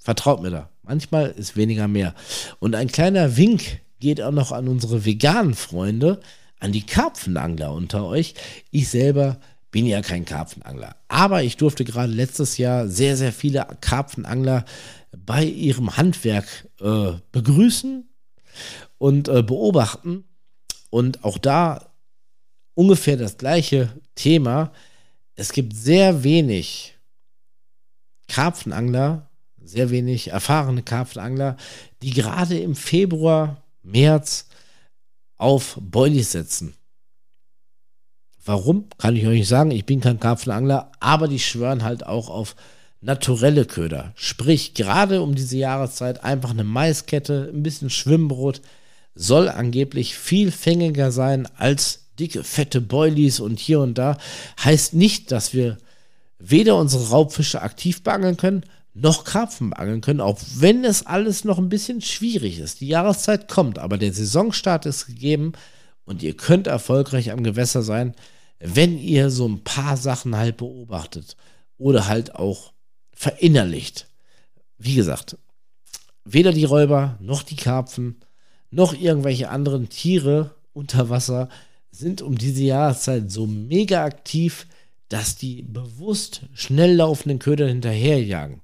Vertraut 0.00 0.42
mir 0.42 0.50
da. 0.50 0.70
Manchmal 0.82 1.30
ist 1.30 1.56
weniger 1.56 1.88
mehr. 1.88 2.14
Und 2.58 2.74
ein 2.74 2.88
kleiner 2.88 3.36
Wink 3.36 3.80
geht 4.00 4.20
auch 4.20 4.32
noch 4.32 4.50
an 4.50 4.66
unsere 4.66 5.04
veganen 5.04 5.54
Freunde, 5.54 6.20
an 6.58 6.72
die 6.72 6.84
Karpfenangler 6.84 7.72
unter 7.72 8.06
euch. 8.06 8.34
Ich 8.70 8.88
selber 8.88 9.38
bin 9.70 9.86
ja 9.86 10.02
kein 10.02 10.24
Karpfenangler. 10.24 10.96
Aber 11.08 11.42
ich 11.42 11.56
durfte 11.56 11.84
gerade 11.84 12.12
letztes 12.12 12.58
Jahr 12.58 12.88
sehr, 12.88 13.16
sehr 13.16 13.32
viele 13.32 13.66
Karpfenangler 13.80 14.64
bei 15.16 15.44
ihrem 15.44 15.96
Handwerk 15.96 16.68
äh, 16.80 17.12
begrüßen 17.32 18.08
und 19.00 19.28
äh, 19.28 19.42
beobachten. 19.42 20.24
Und 20.90 21.24
auch 21.24 21.38
da 21.38 21.92
ungefähr 22.74 23.16
das 23.16 23.38
gleiche 23.38 23.88
Thema. 24.14 24.72
Es 25.34 25.52
gibt 25.52 25.74
sehr 25.74 26.22
wenig 26.22 26.98
Karpfenangler, 28.28 29.30
sehr 29.62 29.90
wenig 29.90 30.28
erfahrene 30.28 30.82
Karpfenangler, 30.82 31.56
die 32.02 32.10
gerade 32.10 32.58
im 32.58 32.76
Februar, 32.76 33.64
März 33.82 34.46
auf 35.38 35.78
Boilies 35.80 36.32
setzen. 36.32 36.74
Warum? 38.44 38.88
Kann 38.98 39.16
ich 39.16 39.26
euch 39.26 39.38
nicht 39.38 39.48
sagen. 39.48 39.70
Ich 39.70 39.86
bin 39.86 40.00
kein 40.00 40.20
Karpfenangler, 40.20 40.92
aber 41.00 41.26
die 41.26 41.38
schwören 41.38 41.82
halt 41.82 42.04
auch 42.04 42.28
auf 42.28 42.54
naturelle 43.00 43.64
Köder. 43.64 44.12
Sprich, 44.14 44.74
gerade 44.74 45.22
um 45.22 45.34
diese 45.34 45.56
Jahreszeit 45.56 46.22
einfach 46.22 46.50
eine 46.50 46.64
Maiskette, 46.64 47.50
ein 47.54 47.62
bisschen 47.62 47.88
Schwimmbrot, 47.88 48.60
soll 49.14 49.48
angeblich 49.48 50.16
viel 50.16 50.50
fängiger 50.50 51.12
sein 51.12 51.48
als 51.56 52.10
dicke, 52.18 52.44
fette 52.44 52.80
Boilies 52.80 53.40
und 53.40 53.58
hier 53.58 53.80
und 53.80 53.98
da. 53.98 54.18
Heißt 54.62 54.94
nicht, 54.94 55.32
dass 55.32 55.52
wir 55.52 55.78
weder 56.38 56.76
unsere 56.76 57.08
Raubfische 57.08 57.62
aktiv 57.62 58.02
beangeln 58.02 58.36
können, 58.36 58.64
noch 58.92 59.24
Karpfen 59.24 59.72
angeln 59.72 60.00
können, 60.00 60.20
auch 60.20 60.38
wenn 60.56 60.84
es 60.84 61.06
alles 61.06 61.44
noch 61.44 61.58
ein 61.58 61.68
bisschen 61.68 62.00
schwierig 62.00 62.58
ist. 62.58 62.80
Die 62.80 62.88
Jahreszeit 62.88 63.48
kommt, 63.48 63.78
aber 63.78 63.98
der 63.98 64.12
Saisonstart 64.12 64.86
ist 64.86 65.06
gegeben 65.06 65.52
und 66.04 66.22
ihr 66.22 66.36
könnt 66.36 66.66
erfolgreich 66.66 67.30
am 67.30 67.42
Gewässer 67.42 67.82
sein, 67.82 68.14
wenn 68.58 68.98
ihr 68.98 69.30
so 69.30 69.48
ein 69.48 69.62
paar 69.64 69.96
Sachen 69.96 70.36
halt 70.36 70.56
beobachtet 70.56 71.36
oder 71.78 72.08
halt 72.08 72.34
auch 72.34 72.72
verinnerlicht. 73.12 74.08
Wie 74.76 74.94
gesagt, 74.94 75.36
weder 76.24 76.52
die 76.52 76.64
Räuber 76.64 77.16
noch 77.20 77.42
die 77.42 77.56
Karpfen 77.56 78.20
noch 78.70 78.94
irgendwelche 78.94 79.50
anderen 79.50 79.88
Tiere 79.88 80.54
unter 80.72 81.10
Wasser 81.10 81.48
sind 81.90 82.22
um 82.22 82.38
diese 82.38 82.62
Jahreszeit 82.62 83.30
so 83.30 83.46
mega 83.46 84.04
aktiv, 84.04 84.66
dass 85.08 85.36
die 85.36 85.62
bewusst 85.62 86.42
schnell 86.54 86.94
laufenden 86.94 87.40
Köder 87.40 87.66
hinterherjagen. 87.66 88.60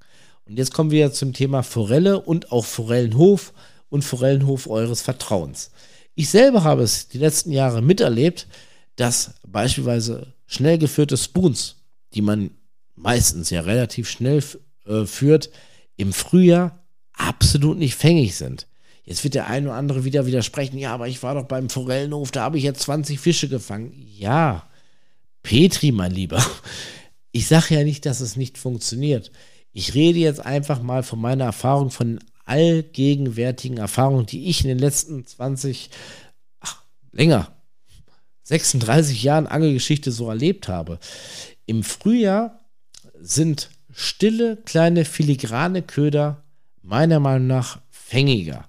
Und 0.47 0.59
jetzt 0.59 0.73
kommen 0.73 0.93
wir 0.93 1.13
zum 1.13 1.33
Thema 1.33 1.63
Forelle 1.63 2.21
und 2.21 2.53
auch 2.53 2.65
Forellenhof 2.65 3.53
und 3.89 4.05
Forellenhof 4.05 4.69
eures 4.69 5.03
Vertrauens. 5.03 5.73
Ich 6.15 6.31
selber 6.31 6.63
habe 6.63 6.83
es 6.83 7.09
die 7.09 7.19
letzten 7.19 7.51
Jahre 7.51 7.83
miterlebt, 7.83 8.47
dass 8.95 9.35
beispielsweise 9.47 10.33
schnell 10.47 10.79
geführte 10.79 11.17
Spoons, 11.17 11.77
die 12.15 12.23
man 12.23 12.51
meistens 12.95 13.51
ja 13.51 13.61
relativ 13.61 14.09
schnell 14.09 14.43
äh, 14.87 15.05
führt, 15.05 15.51
im 15.97 16.13
Frühjahr 16.13 16.87
absolut 17.13 17.79
nicht 17.79 17.97
fängig 17.97 18.37
sind. 18.37 18.66
Jetzt 19.07 19.23
wird 19.23 19.35
der 19.35 19.47
eine 19.47 19.69
oder 19.69 19.77
andere 19.77 20.05
wieder 20.05 20.27
widersprechen, 20.27 20.79
ja, 20.79 20.93
aber 20.93 21.07
ich 21.07 21.23
war 21.23 21.35
doch 21.35 21.45
beim 21.45 21.71
Forellenhof, 21.71 22.33
da 22.33 22.43
habe 22.43 22.59
ich 22.59 22.65
jetzt 22.65 22.83
20 22.83 23.21
Fische 23.21 23.49
gefangen. 23.49 23.93
Ja, 23.95 24.69
Petri, 25.43 25.93
mein 25.93 26.13
Lieber. 26.13 26.45
Ich 27.33 27.49
sage 27.49 27.75
ja 27.75 27.85
nicht, 27.85 28.07
dass 28.07 28.21
es 28.21 28.37
nicht 28.37 28.57
funktioniert. 28.57 29.31
Ich 29.71 29.93
rede 29.93 30.19
jetzt 30.19 30.41
einfach 30.41 30.81
mal 30.81 31.03
von 31.03 31.21
meiner 31.21 31.45
Erfahrung, 31.45 31.91
von 31.91 32.19
allgegenwärtigen 32.47 33.77
Erfahrungen, 33.77 34.25
die 34.25 34.49
ich 34.49 34.63
in 34.63 34.69
den 34.69 34.79
letzten 34.79 35.27
20, 35.27 35.91
ach, 36.61 36.83
länger, 37.13 37.53
36 38.45 39.23
Jahren 39.23 39.47
Angelgeschichte 39.47 40.13
so 40.13 40.31
erlebt 40.31 40.69
habe. 40.69 40.99
Im 41.67 41.83
Frühjahr 41.83 42.65
sind 43.21 43.69
stille, 43.93 44.57
kleine, 44.65 45.05
filigrane 45.05 45.83
Köder 45.83 46.43
meiner 46.81 47.21
Meinung 47.21 47.49
nach 47.49 47.81
fängiger. 47.91 48.67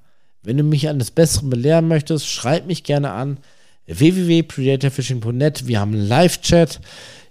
Wenn 0.48 0.56
du 0.56 0.64
mich 0.64 0.88
eines 0.88 1.12
Besseren 1.12 1.50
belehren 1.50 1.90
möchtest, 1.90 2.26
schreib 2.26 2.68
mich 2.68 2.86
gerne 2.86 3.12
an 3.12 3.40
www.predatorfishing.net. 3.86 5.68
Wir 5.68 5.82
haben 5.82 5.92
einen 5.92 6.08
Live-Chat. 6.08 6.80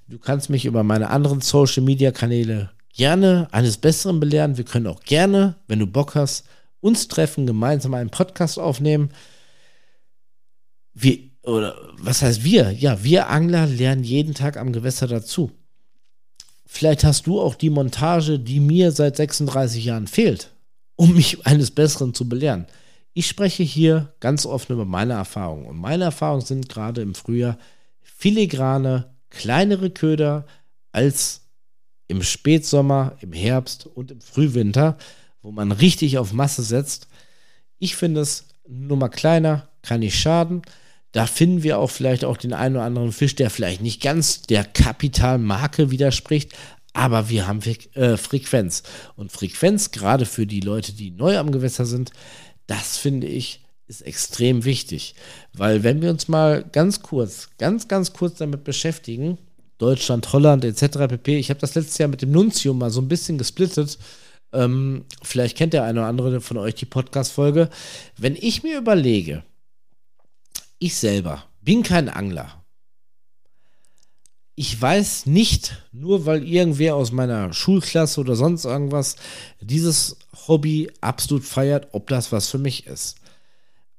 Du 0.06 0.18
kannst 0.18 0.50
mich 0.50 0.66
über 0.66 0.82
meine 0.82 1.08
anderen 1.08 1.40
Social-Media-Kanäle 1.40 2.72
gerne 2.94 3.48
eines 3.52 3.78
Besseren 3.78 4.20
belehren. 4.20 4.58
Wir 4.58 4.66
können 4.66 4.86
auch 4.86 5.00
gerne, 5.00 5.54
wenn 5.66 5.78
du 5.78 5.86
Bock 5.86 6.14
hast, 6.14 6.44
uns 6.80 7.08
treffen, 7.08 7.46
gemeinsam 7.46 7.94
einen 7.94 8.10
Podcast 8.10 8.58
aufnehmen. 8.58 9.08
Wir, 10.92 11.20
oder 11.42 11.74
was 11.96 12.20
heißt 12.20 12.44
wir? 12.44 12.70
Ja, 12.72 13.02
wir 13.02 13.30
Angler 13.30 13.64
lernen 13.64 14.04
jeden 14.04 14.34
Tag 14.34 14.58
am 14.58 14.74
Gewässer 14.74 15.06
dazu. 15.06 15.50
Vielleicht 16.66 17.02
hast 17.02 17.26
du 17.26 17.40
auch 17.40 17.54
die 17.54 17.70
Montage, 17.70 18.38
die 18.38 18.60
mir 18.60 18.92
seit 18.92 19.16
36 19.16 19.86
Jahren 19.86 20.06
fehlt, 20.06 20.52
um 20.96 21.14
mich 21.14 21.46
eines 21.46 21.70
Besseren 21.70 22.12
zu 22.12 22.28
belehren. 22.28 22.66
Ich 23.18 23.28
spreche 23.28 23.62
hier 23.62 24.12
ganz 24.20 24.44
offen 24.44 24.74
über 24.74 24.84
meine 24.84 25.14
Erfahrungen. 25.14 25.64
Und 25.64 25.78
meine 25.78 26.04
Erfahrungen 26.04 26.44
sind 26.44 26.68
gerade 26.68 27.00
im 27.00 27.14
Frühjahr 27.14 27.56
filigrane, 28.02 29.16
kleinere 29.30 29.88
Köder 29.88 30.44
als 30.92 31.48
im 32.08 32.22
Spätsommer, 32.22 33.16
im 33.22 33.32
Herbst 33.32 33.86
und 33.86 34.10
im 34.10 34.20
Frühwinter, 34.20 34.98
wo 35.40 35.50
man 35.50 35.72
richtig 35.72 36.18
auf 36.18 36.34
Masse 36.34 36.62
setzt. 36.62 37.08
Ich 37.78 37.96
finde 37.96 38.20
es 38.20 38.48
nur 38.68 38.98
mal 38.98 39.08
kleiner, 39.08 39.70
kann 39.80 40.00
nicht 40.00 40.20
schaden. 40.20 40.60
Da 41.12 41.24
finden 41.24 41.62
wir 41.62 41.78
auch 41.78 41.90
vielleicht 41.90 42.26
auch 42.26 42.36
den 42.36 42.52
einen 42.52 42.76
oder 42.76 42.84
anderen 42.84 43.12
Fisch, 43.12 43.34
der 43.34 43.48
vielleicht 43.48 43.80
nicht 43.80 44.02
ganz 44.02 44.42
der 44.42 44.62
Kapitalmarke 44.62 45.90
widerspricht, 45.90 46.52
aber 46.92 47.30
wir 47.30 47.46
haben 47.46 47.62
äh, 47.94 48.18
Frequenz. 48.18 48.82
Und 49.16 49.32
Frequenz, 49.32 49.90
gerade 49.90 50.26
für 50.26 50.46
die 50.46 50.60
Leute, 50.60 50.92
die 50.92 51.12
neu 51.12 51.38
am 51.38 51.50
Gewässer 51.50 51.86
sind, 51.86 52.12
das 52.66 52.96
finde 52.96 53.26
ich 53.26 53.60
ist 53.88 54.02
extrem 54.02 54.64
wichtig. 54.64 55.14
Weil 55.52 55.82
wenn 55.84 56.02
wir 56.02 56.10
uns 56.10 56.28
mal 56.28 56.64
ganz 56.64 57.02
kurz, 57.02 57.50
ganz, 57.58 57.88
ganz 57.88 58.12
kurz 58.12 58.38
damit 58.38 58.64
beschäftigen, 58.64 59.38
Deutschland, 59.78 60.32
Holland 60.32 60.64
etc. 60.64 61.06
pp. 61.08 61.38
Ich 61.38 61.50
habe 61.50 61.60
das 61.60 61.74
letztes 61.74 61.98
Jahr 61.98 62.08
mit 62.08 62.22
dem 62.22 62.32
Nuntium 62.32 62.78
mal 62.78 62.90
so 62.90 63.00
ein 63.00 63.08
bisschen 63.08 63.38
gesplittet. 63.38 63.98
Ähm, 64.52 65.04
vielleicht 65.22 65.56
kennt 65.56 65.72
der 65.72 65.84
eine 65.84 66.00
oder 66.00 66.08
andere 66.08 66.40
von 66.40 66.56
euch 66.56 66.74
die 66.74 66.86
Podcast-Folge. 66.86 67.68
Wenn 68.16 68.36
ich 68.36 68.62
mir 68.62 68.78
überlege, 68.78 69.44
ich 70.78 70.96
selber 70.96 71.44
bin 71.60 71.82
kein 71.82 72.08
Angler. 72.08 72.64
Ich 74.58 74.80
weiß 74.80 75.26
nicht, 75.26 75.82
nur 75.92 76.24
weil 76.24 76.42
irgendwer 76.42 76.96
aus 76.96 77.12
meiner 77.12 77.52
Schulklasse 77.52 78.18
oder 78.20 78.36
sonst 78.36 78.64
irgendwas 78.64 79.16
dieses 79.60 80.16
Hobby 80.48 80.90
absolut 81.02 81.44
feiert, 81.44 81.88
ob 81.92 82.08
das 82.08 82.32
was 82.32 82.48
für 82.48 82.58
mich 82.58 82.86
ist. 82.86 83.16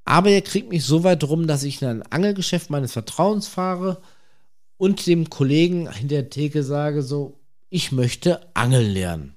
Aber 0.03 0.31
er 0.31 0.41
kriegt 0.41 0.69
mich 0.69 0.83
so 0.83 1.03
weit 1.03 1.23
rum, 1.25 1.45
dass 1.45 1.63
ich 1.63 1.81
in 1.81 1.87
ein 1.87 2.03
Angelgeschäft 2.03 2.71
meines 2.71 2.93
Vertrauens 2.93 3.47
fahre 3.47 4.01
und 4.77 5.05
dem 5.05 5.29
Kollegen 5.29 5.87
in 6.01 6.07
der 6.07 6.31
Theke 6.31 6.63
sage 6.63 7.03
so, 7.03 7.39
ich 7.69 7.91
möchte 7.91 8.55
Angeln 8.55 8.89
lernen. 8.89 9.35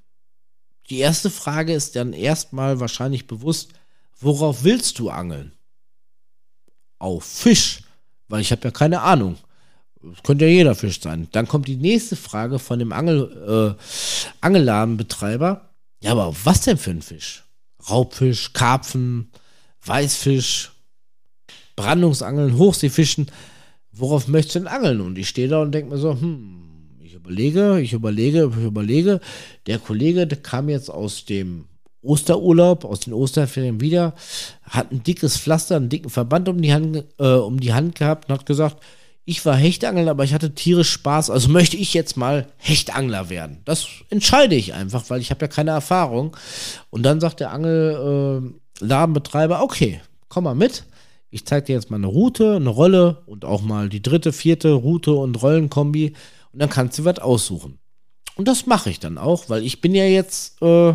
Die 0.89 0.99
erste 0.99 1.29
Frage 1.29 1.75
ist 1.75 1.97
dann 1.97 2.15
erstmal 2.15 2.81
wahrscheinlich 2.81 3.27
bewusst, 3.27 3.75
worauf 4.19 4.65
willst 4.65 4.99
du 4.99 5.11
angeln? 5.11 5.53
Auf 6.99 7.25
Fisch, 7.25 7.83
weil 8.29 8.41
ich 8.41 8.53
habe 8.53 8.63
ja 8.65 8.71
keine 8.71 9.03
Ahnung. 9.03 9.37
Das 10.03 10.23
könnte 10.23 10.47
ja 10.47 10.51
jeder 10.51 10.75
Fisch 10.75 11.01
sein. 11.01 11.29
Dann 11.33 11.47
kommt 11.47 11.69
die 11.69 11.77
nächste 11.77 12.17
Frage 12.17 12.59
von 12.59 12.79
dem 12.79 12.93
Angel, 12.93 13.77
äh, 13.79 13.83
Angelladenbetreiber. 14.41 15.71
Ja, 16.03 16.13
aber 16.13 16.35
was 16.45 16.63
denn 16.63 16.79
für 16.79 16.91
ein 16.91 17.03
Fisch? 17.03 17.45
Raubfisch, 17.89 18.53
Karpfen, 18.53 19.31
Weißfisch, 19.85 20.73
Brandungsangeln, 21.77 22.57
Hochseefischen. 22.57 23.31
Worauf 23.93 24.29
möchtest 24.29 24.55
du 24.55 24.59
denn 24.61 24.69
angeln? 24.69 25.01
Und 25.01 25.19
ich 25.19 25.29
stehe 25.29 25.49
da 25.49 25.61
und 25.61 25.73
denke 25.73 25.91
mir 25.91 25.99
so, 25.99 26.13
hm, 26.13 26.99
ich 27.01 27.15
überlege, 27.15 27.81
ich 27.81 27.93
überlege, 27.93 28.51
ich 28.57 28.65
überlege. 28.65 29.21
Der 29.67 29.79
Kollege 29.79 30.27
der 30.27 30.41
kam 30.41 30.69
jetzt 30.69 30.91
aus 30.91 31.25
dem 31.25 31.67
Osterurlaub, 32.03 32.85
aus 32.87 33.01
den 33.01 33.13
Osterferien 33.13 33.81
wieder, 33.81 34.15
hat 34.63 34.91
ein 34.91 35.03
dickes 35.03 35.37
Pflaster, 35.37 35.77
einen 35.77 35.91
dicken 35.91 36.09
Verband 36.09 36.49
um 36.49 36.63
die 36.63 36.73
Hand, 36.73 37.05
äh, 37.19 37.35
um 37.35 37.61
die 37.61 37.75
Hand 37.75 37.97
gehabt 37.97 38.29
und 38.29 38.35
hat 38.35 38.47
gesagt, 38.47 38.83
ich 39.25 39.45
war 39.45 39.57
Hechtangeln, 39.57 40.09
aber 40.09 40.25
ich 40.25 40.35
hatte 40.35 40.55
tierisch 40.55 40.91
Spaß, 40.91 41.31
also 41.31 41.49
möchte 41.51 41.77
ich 41.77 41.95
jetzt 41.95 42.17
mal 42.17 42.49
Hechtangler 42.57 43.31
werden. 43.31 43.61
Das 43.65 43.87
entscheide 44.09 44.55
ich 44.55 44.75
einfach, 44.75 45.05
weil 45.09 45.21
ich 45.21 45.31
habe 45.31 45.43
ja 45.43 45.49
keine 45.49 45.71
Erfahrung. 45.71 46.37
Und 46.91 47.03
dann 47.03 47.21
sagt 47.21 47.41
der 47.41 47.53
Angel, 47.53 48.53
äh, 48.83 49.55
okay, 49.63 50.01
komm 50.29 50.45
mal 50.45 50.55
mit. 50.55 50.85
Ich 51.31 51.47
zeige 51.47 51.67
dir 51.67 51.75
jetzt 51.75 51.91
mal 51.91 51.97
eine 51.97 52.09
Route, 52.09 52.57
eine 52.57 52.71
Rolle 52.71 53.23
und 53.27 53.45
auch 53.45 53.63
mal 53.63 53.89
die 53.89 54.03
dritte, 54.03 54.33
vierte 54.33 54.73
Route 54.73 55.13
und 55.13 55.41
Rollenkombi. 55.41 56.15
Und 56.53 56.61
dann 56.61 56.71
kannst 56.71 56.99
du 56.99 57.05
was 57.05 57.21
aussuchen. 57.21 57.79
Und 58.35 58.49
das 58.49 58.67
mache 58.67 58.91
ich 58.91 58.99
dann 58.99 59.19
auch, 59.19 59.49
weil 59.49 59.65
ich 59.65 59.81
bin 59.81 59.95
ja 59.95 60.05
jetzt 60.05 60.61
äh, 60.63 60.95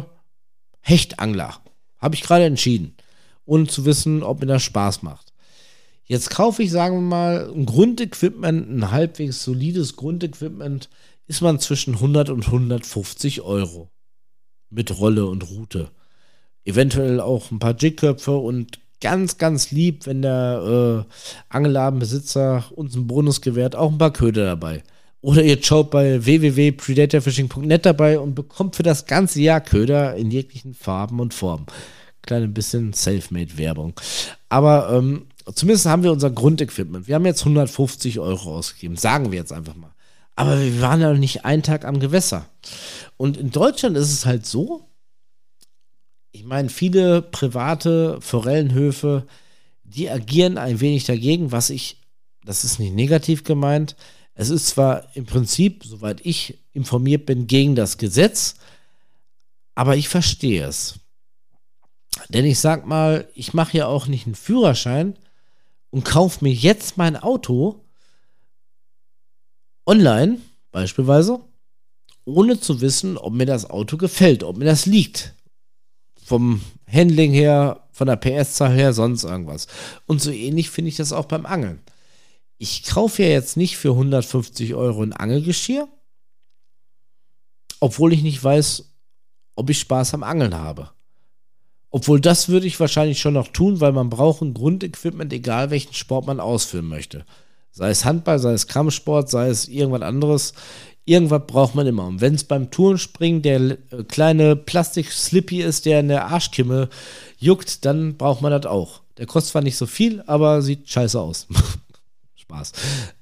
Hechtangler. 0.82 1.56
Habe 2.00 2.16
ich 2.16 2.22
gerade 2.24 2.46
entschieden. 2.46 2.98
Ohne 3.46 3.68
zu 3.68 3.86
wissen, 3.86 4.24
ob 4.24 4.42
mir 4.42 4.48
das 4.48 4.64
Spaß 4.64 5.04
macht. 5.04 5.32
Jetzt 6.06 6.30
kaufe 6.30 6.64
ich, 6.64 6.72
sagen 6.72 6.98
wir 6.98 7.02
mal, 7.02 7.52
ein 7.54 7.66
Grundequipment, 7.66 8.70
ein 8.70 8.92
halbwegs 8.92 9.44
solides 9.44 9.96
Grundequipment, 9.96 10.90
ist 11.28 11.42
man 11.42 11.60
zwischen 11.60 11.96
100 11.96 12.30
und 12.30 12.46
150 12.46 13.42
Euro. 13.42 13.90
Mit 14.70 14.98
Rolle 15.00 15.26
und 15.26 15.50
Route 15.50 15.92
eventuell 16.66 17.22
auch 17.22 17.52
ein 17.52 17.60
paar 17.60 17.76
Jigköpfe 17.78 18.36
und 18.36 18.80
ganz, 19.00 19.38
ganz 19.38 19.72
lieb, 19.72 20.08
wenn 20.08 20.24
der 20.24 21.06
äh, 21.08 21.14
Angelladenbesitzer 21.50 22.66
uns 22.72 22.96
einen 22.96 23.08
Bonus 23.08 23.42
gewährt, 23.42 23.76
auch 23.76 23.92
ein 23.92 23.98
paar 23.98 24.14
Köder 24.14 24.46
dabei. 24.46 24.84
Oder 25.22 25.44
ihr 25.44 25.62
schaut 25.64 25.92
bei 25.92 26.24
www.predatorfishing.net 26.24 27.86
dabei 27.86 28.20
und 28.20 28.36
bekommt 28.36 28.76
für 28.76 28.84
das 28.84 29.06
ganze 29.06 29.42
Jahr 29.42 29.62
Köder 29.62 30.16
in 30.16 30.30
jeglichen 30.30 30.74
Farben 30.74 31.20
und 31.20 31.34
Formen. 31.34 31.66
Kleine 32.22 32.48
bisschen 32.48 32.94
Selfmade-Werbung. 32.94 33.94
Aber 34.50 34.92
ähm, 34.92 35.28
zumindest 35.54 35.86
haben 35.86 36.04
wir 36.04 36.12
unser 36.12 36.32
Grundequipment. 36.32 37.08
Wir 37.08 37.16
haben 37.16 37.26
jetzt 37.26 37.42
150 37.42 38.20
Euro 38.20 38.56
ausgegeben, 38.56 38.96
sagen 38.96 39.32
wir 39.32 39.40
jetzt 39.40 39.54
einfach 39.54 39.76
mal. 39.76 39.94
Aber 40.36 40.60
wir 40.60 40.82
waren 40.82 41.02
ja 41.02 41.14
nicht 41.14 41.46
einen 41.46 41.64
Tag 41.64 41.86
am 41.86 42.00
Gewässer. 42.00 42.46
Und 43.18 43.38
in 43.38 43.52
Deutschland 43.52 43.96
ist 43.96 44.12
es 44.12 44.26
halt 44.26 44.46
so, 44.46 44.90
ich 46.32 46.44
meine, 46.44 46.70
viele 46.70 47.22
private 47.22 48.20
Forellenhöfe, 48.20 49.26
die 49.84 50.10
agieren 50.10 50.58
ein 50.58 50.82
wenig 50.82 51.06
dagegen, 51.06 51.52
was 51.52 51.70
ich, 51.70 52.02
das 52.44 52.66
ist 52.66 52.80
nicht 52.80 52.94
negativ 52.94 53.44
gemeint, 53.44 53.96
es 54.34 54.50
ist 54.50 54.68
zwar 54.68 55.08
im 55.16 55.26
Prinzip, 55.26 55.86
soweit 55.86 56.26
ich 56.26 56.60
informiert 56.74 57.26
bin, 57.26 57.48
gegen 57.48 57.76
das 57.76 57.98
Gesetz, 57.98 58.56
aber 59.76 59.96
ich 59.96 60.10
verstehe 60.10 60.66
es. 60.66 61.00
Denn 62.30 62.44
ich 62.44 62.60
sag 62.60 62.86
mal, 62.86 63.30
ich 63.34 63.54
mache 63.54 63.78
ja 63.78 63.88
auch 63.88 64.08
nicht 64.08 64.26
einen 64.26 64.36
Führerschein 64.36 65.16
und 65.96 66.04
kaufe 66.04 66.44
mir 66.44 66.52
jetzt 66.52 66.98
mein 66.98 67.16
Auto 67.16 67.86
online, 69.86 70.42
beispielsweise, 70.72 71.40
ohne 72.26 72.60
zu 72.60 72.82
wissen, 72.82 73.18
ob 73.18 73.32
mir 73.32 73.46
das 73.46 73.70
Auto 73.70 73.96
gefällt, 73.96 74.44
ob 74.44 74.58
mir 74.58 74.66
das 74.66 74.86
liegt 74.86 75.36
vom 76.22 76.60
Handling 76.86 77.32
her, 77.32 77.88
von 77.94 78.08
der 78.08 78.18
PS-Zahl 78.18 78.74
her, 78.74 78.92
sonst 78.92 79.24
irgendwas. 79.24 79.68
Und 80.06 80.22
so 80.22 80.32
ähnlich 80.32 80.70
finde 80.70 80.90
ich 80.90 80.98
das 80.98 81.14
auch 81.14 81.28
beim 81.28 81.46
Angeln. 81.46 81.82
Ich 82.58 82.84
kaufe 82.84 83.24
ja 83.24 83.30
jetzt 83.30 83.56
nicht 83.56 83.78
für 83.78 83.92
150 83.92 84.76
Euro 84.76 85.02
ein 85.02 85.14
Angelgeschirr, 85.14 85.88
obwohl 87.80 88.12
ich 88.12 88.22
nicht 88.22 88.44
weiß, 88.44 88.94
ob 89.56 89.70
ich 89.70 89.80
Spaß 89.80 90.14
am 90.14 90.24
Angeln 90.24 90.56
habe. 90.56 90.92
Obwohl 91.96 92.20
das 92.20 92.50
würde 92.50 92.68
ich 92.68 92.80
wahrscheinlich 92.80 93.22
schon 93.22 93.36
noch 93.36 93.48
tun, 93.48 93.80
weil 93.80 93.94
man 93.94 94.10
braucht 94.10 94.42
ein 94.42 94.54
Grundequipment, 94.54 95.32
egal 95.32 95.70
welchen 95.70 95.94
Sport 95.94 96.28
man 96.28 96.42
ausführen 96.42 96.88
möchte. 96.88 97.24
Sei 97.72 97.90
es 97.90 98.04
Handball, 98.04 98.40
sei 98.40 98.52
es 98.52 98.68
Kampfsport, 98.68 99.30
sei 99.30 99.48
es 99.48 99.70
irgendwas 99.70 100.02
anderes 100.02 100.54
irgendwas 101.06 101.44
braucht 101.48 101.76
man 101.76 101.88
immer. 101.88 102.06
Und 102.06 102.20
wenn 102.22 102.36
es 102.36 102.44
beim 102.44 102.72
Tourenspringen 102.72 103.42
der 103.42 103.60
äh, 103.62 103.78
kleine 104.08 104.56
Plastik-Slippy 104.56 105.62
ist, 105.62 105.86
der 105.86 106.00
in 106.00 106.10
der 106.10 106.26
Arschkimme 106.26 106.90
juckt, 107.38 107.86
dann 107.86 108.18
braucht 108.18 108.42
man 108.42 108.52
das 108.52 108.66
auch. 108.66 109.02
Der 109.18 109.28
kostet 109.28 109.52
zwar 109.52 109.62
nicht 109.62 109.78
so 109.78 109.86
viel, 109.86 110.24
aber 110.26 110.62
sieht 110.62 110.90
scheiße 110.90 111.20
aus. 111.20 111.48
Spaß. 112.36 112.72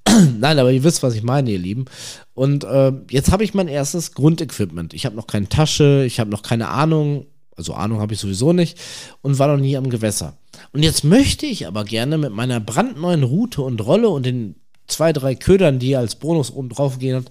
Nein, 0.39 0.59
aber 0.59 0.71
ihr 0.71 0.83
wisst, 0.83 1.03
was 1.03 1.15
ich 1.15 1.23
meine, 1.23 1.51
ihr 1.51 1.59
Lieben. 1.59 1.85
Und 2.33 2.63
äh, 2.63 2.93
jetzt 3.09 3.31
habe 3.31 3.43
ich 3.43 3.53
mein 3.53 3.67
erstes 3.67 4.13
Grundequipment. 4.13 4.93
Ich 4.93 5.05
habe 5.05 5.15
noch 5.15 5.27
keine 5.27 5.49
Tasche, 5.49 6.03
ich 6.05 6.19
habe 6.19 6.31
noch 6.31 6.41
keine 6.41 6.69
Ahnung. 6.69 7.27
Also 7.55 7.73
Ahnung 7.73 7.99
habe 7.99 8.13
ich 8.13 8.19
sowieso 8.19 8.53
nicht 8.53 8.79
und 9.21 9.39
war 9.39 9.47
noch 9.47 9.61
nie 9.61 9.77
am 9.77 9.89
Gewässer. 9.89 10.37
Und 10.71 10.83
jetzt 10.83 11.03
möchte 11.03 11.45
ich 11.45 11.67
aber 11.67 11.85
gerne 11.85 12.17
mit 12.17 12.31
meiner 12.31 12.59
brandneuen 12.59 13.23
Route 13.23 13.61
und 13.61 13.79
Rolle 13.85 14.09
und 14.09 14.25
den 14.25 14.55
zwei, 14.87 15.13
drei 15.13 15.35
Ködern, 15.35 15.79
die 15.79 15.95
als 15.95 16.15
Bonus 16.15 16.51
oben 16.51 16.69
drauf 16.69 16.99
gehen, 16.99 17.25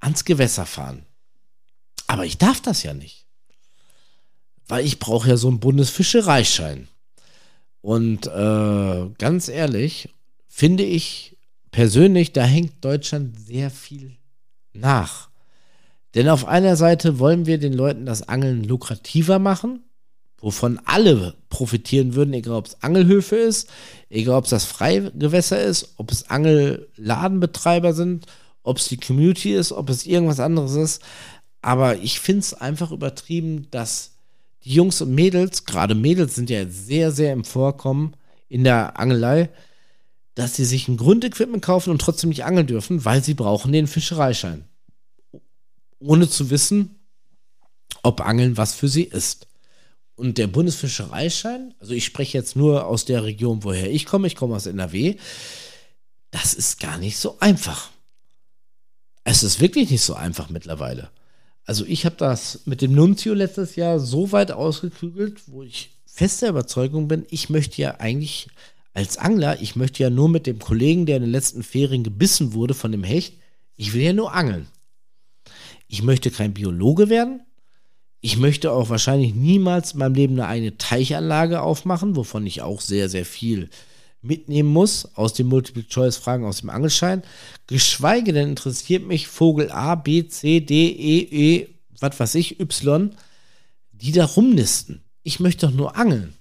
ans 0.00 0.24
Gewässer 0.24 0.66
fahren. 0.66 1.04
Aber 2.06 2.24
ich 2.24 2.38
darf 2.38 2.60
das 2.60 2.82
ja 2.82 2.94
nicht. 2.94 3.26
Weil 4.66 4.84
ich 4.84 4.98
brauche 4.98 5.28
ja 5.28 5.36
so 5.36 5.48
einen 5.48 5.60
Bundesfischereischein. 5.60 6.88
Und 7.80 8.26
äh, 8.26 9.08
ganz 9.18 9.48
ehrlich, 9.48 10.08
finde 10.48 10.84
ich 10.84 11.36
persönlich, 11.70 12.32
da 12.32 12.44
hängt 12.44 12.84
Deutschland 12.84 13.38
sehr 13.38 13.70
viel 13.70 14.16
nach. 14.72 15.30
Denn 16.14 16.28
auf 16.28 16.46
einer 16.46 16.76
Seite 16.76 17.18
wollen 17.18 17.46
wir 17.46 17.58
den 17.58 17.72
Leuten 17.72 18.06
das 18.06 18.28
Angeln 18.28 18.64
lukrativer 18.64 19.38
machen, 19.38 19.84
wovon 20.38 20.80
alle 20.84 21.34
profitieren 21.50 22.14
würden, 22.14 22.32
egal 22.32 22.54
ob 22.54 22.66
es 22.66 22.82
Angelhöfe 22.82 23.36
ist, 23.36 23.68
egal 24.08 24.36
ob 24.36 24.44
es 24.44 24.50
das 24.50 24.64
Freigewässer 24.64 25.62
ist, 25.62 25.94
ob 25.96 26.10
es 26.10 26.30
Angelladenbetreiber 26.30 27.92
sind 27.92 28.26
ob 28.68 28.76
es 28.76 28.88
die 28.88 28.98
Community 28.98 29.54
ist, 29.54 29.72
ob 29.72 29.88
es 29.88 30.06
irgendwas 30.06 30.40
anderes 30.40 30.74
ist. 30.74 31.02
Aber 31.62 31.96
ich 31.96 32.20
finde 32.20 32.40
es 32.40 32.54
einfach 32.54 32.92
übertrieben, 32.92 33.66
dass 33.70 34.12
die 34.64 34.74
Jungs 34.74 35.00
und 35.00 35.14
Mädels, 35.14 35.64
gerade 35.64 35.94
Mädels 35.94 36.34
sind 36.34 36.50
ja 36.50 36.66
sehr, 36.68 37.10
sehr 37.10 37.32
im 37.32 37.44
Vorkommen 37.44 38.14
in 38.48 38.64
der 38.64 38.98
Angelei, 39.00 39.48
dass 40.34 40.54
sie 40.54 40.66
sich 40.66 40.86
ein 40.86 40.98
Grundequipment 40.98 41.64
kaufen 41.64 41.90
und 41.90 42.00
trotzdem 42.00 42.28
nicht 42.28 42.44
angeln 42.44 42.66
dürfen, 42.66 43.04
weil 43.06 43.24
sie 43.24 43.34
brauchen 43.34 43.72
den 43.72 43.86
Fischereischein. 43.86 44.64
Ohne 46.00 46.28
zu 46.28 46.50
wissen, 46.50 46.98
ob 48.02 48.20
Angeln 48.20 48.56
was 48.56 48.74
für 48.74 48.88
sie 48.88 49.04
ist. 49.04 49.46
Und 50.14 50.38
der 50.38 50.48
Bundesfischereischein, 50.48 51.74
also 51.78 51.92
ich 51.92 52.04
spreche 52.04 52.36
jetzt 52.36 52.56
nur 52.56 52.86
aus 52.86 53.04
der 53.04 53.24
Region, 53.24 53.62
woher 53.62 53.90
ich 53.90 54.04
komme, 54.04 54.26
ich 54.26 54.34
komme 54.34 54.56
aus 54.56 54.66
NRW, 54.66 55.16
das 56.30 56.54
ist 56.54 56.80
gar 56.80 56.98
nicht 56.98 57.18
so 57.18 57.38
einfach. 57.40 57.90
Es 59.24 59.42
ist 59.42 59.60
wirklich 59.60 59.90
nicht 59.90 60.02
so 60.02 60.14
einfach 60.14 60.50
mittlerweile. 60.50 61.10
Also 61.64 61.84
ich 61.84 62.06
habe 62.06 62.16
das 62.16 62.60
mit 62.64 62.80
dem 62.80 62.92
Nunzio 62.92 63.34
letztes 63.34 63.76
Jahr 63.76 64.00
so 64.00 64.32
weit 64.32 64.50
ausgeklügelt, 64.50 65.42
wo 65.48 65.62
ich 65.62 65.90
fester 66.06 66.48
Überzeugung 66.48 67.08
bin, 67.08 67.26
ich 67.30 67.50
möchte 67.50 67.80
ja 67.80 68.00
eigentlich 68.00 68.48
als 68.94 69.18
Angler, 69.18 69.60
ich 69.60 69.76
möchte 69.76 70.02
ja 70.02 70.10
nur 70.10 70.28
mit 70.28 70.46
dem 70.46 70.58
Kollegen, 70.58 71.06
der 71.06 71.16
in 71.16 71.22
den 71.22 71.30
letzten 71.30 71.62
Ferien 71.62 72.02
gebissen 72.02 72.54
wurde 72.54 72.74
von 72.74 72.90
dem 72.90 73.04
Hecht, 73.04 73.34
ich 73.76 73.92
will 73.92 74.02
ja 74.02 74.12
nur 74.12 74.32
angeln. 74.32 74.66
Ich 75.88 76.02
möchte 76.02 76.30
kein 76.30 76.54
Biologe 76.54 77.08
werden, 77.08 77.42
ich 78.20 78.36
möchte 78.36 78.72
auch 78.72 78.90
wahrscheinlich 78.90 79.34
niemals 79.34 79.92
in 79.92 80.00
meinem 80.00 80.14
Leben 80.14 80.34
eine 80.34 80.48
eigene 80.48 80.76
Teichanlage 80.76 81.62
aufmachen, 81.62 82.16
wovon 82.16 82.46
ich 82.46 82.62
auch 82.62 82.80
sehr, 82.80 83.08
sehr 83.08 83.24
viel 83.24 83.70
mitnehmen 84.20 84.68
muss 84.68 85.14
aus 85.14 85.34
den 85.34 85.46
Multiple-Choice-Fragen 85.46 86.44
aus 86.44 86.60
dem 86.60 86.70
Angelschein. 86.70 87.22
Geschweige 87.68 88.32
denn 88.32 88.48
interessiert 88.48 89.06
mich 89.06 89.28
Vogel 89.28 89.70
A, 89.70 89.94
B, 89.94 90.26
C, 90.26 90.60
D, 90.60 90.88
E, 90.88 91.18
E, 91.20 91.68
was 92.00 92.18
weiß 92.18 92.34
ich, 92.34 92.58
Y, 92.58 93.14
die 93.92 94.10
da 94.10 94.24
rumnisten. 94.24 95.04
Ich 95.22 95.38
möchte 95.38 95.66
doch 95.66 95.74
nur 95.74 95.96
angeln. 95.96 96.34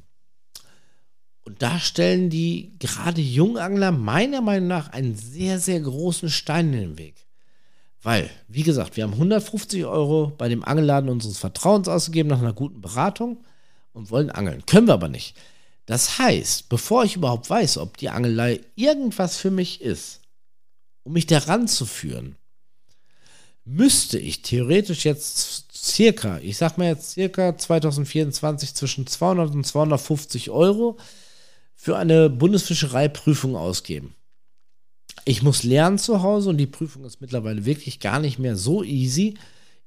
Und 1.44 1.62
da 1.62 1.80
stellen 1.80 2.32
die 2.32 2.76
gerade 2.80 3.22
Jungangler 3.22 3.92
meiner 3.92 4.42
Meinung 4.42 4.68
nach 4.68 4.90
einen 4.90 5.16
sehr, 5.16 5.60
sehr 5.60 5.80
großen 5.80 6.30
Stein 6.30 6.74
in 6.74 6.80
den 6.80 6.98
Weg. 6.98 7.27
Weil, 8.08 8.30
wie 8.48 8.64
gesagt, 8.64 8.96
wir 8.96 9.04
haben 9.04 9.16
150 9.16 9.84
Euro 9.84 10.32
bei 10.38 10.48
dem 10.48 10.64
Angelladen 10.64 11.10
unseres 11.10 11.40
Vertrauens 11.40 11.90
ausgegeben 11.90 12.30
nach 12.30 12.40
einer 12.40 12.54
guten 12.54 12.80
Beratung 12.80 13.44
und 13.92 14.12
wollen 14.12 14.30
angeln. 14.30 14.66
Können 14.66 14.88
wir 14.88 14.94
aber 14.94 15.10
nicht. 15.10 15.36
Das 15.86 16.18
heißt, 16.18 16.70
bevor 16.70 17.04
ich 17.04 17.18
überhaupt 17.18 17.50
weiß, 17.50 17.80
ob 17.80 17.98
die 17.98 18.08
Angelei 18.08 18.62
irgendwas 18.76 19.36
für 19.36 19.52
mich 19.52 19.82
ist, 19.82 20.22
um 21.04 21.12
mich 21.12 21.26
daran 21.26 21.68
zu 21.68 21.86
führen, 21.86 22.38
müsste 23.66 24.18
ich 24.18 24.42
theoretisch 24.42 25.04
jetzt 25.04 25.76
circa, 25.76 26.40
ich 26.40 26.56
sag 26.56 26.78
mal 26.78 26.88
jetzt 26.88 27.12
circa 27.12 27.58
2024 27.58 28.74
zwischen 28.74 29.06
200 29.06 29.54
und 29.54 29.68
250 29.68 30.50
Euro 30.50 30.96
für 31.76 31.98
eine 31.98 32.30
Bundesfischereiprüfung 32.30 33.58
ausgeben 33.58 34.16
ich 35.28 35.44
muss 35.44 35.64
lernen 35.64 35.98
zu 35.98 36.24
Hause 36.24 36.50
und 36.50 36.58
die 36.58 36.68
Prüfung 36.68 37.04
ist 37.04 37.20
mittlerweile 37.20 37.66
wirklich 37.66 38.00
gar 38.00 38.20
nicht 38.20 38.40
mehr 38.40 38.56
so 38.56 38.82
easy. 38.82 39.34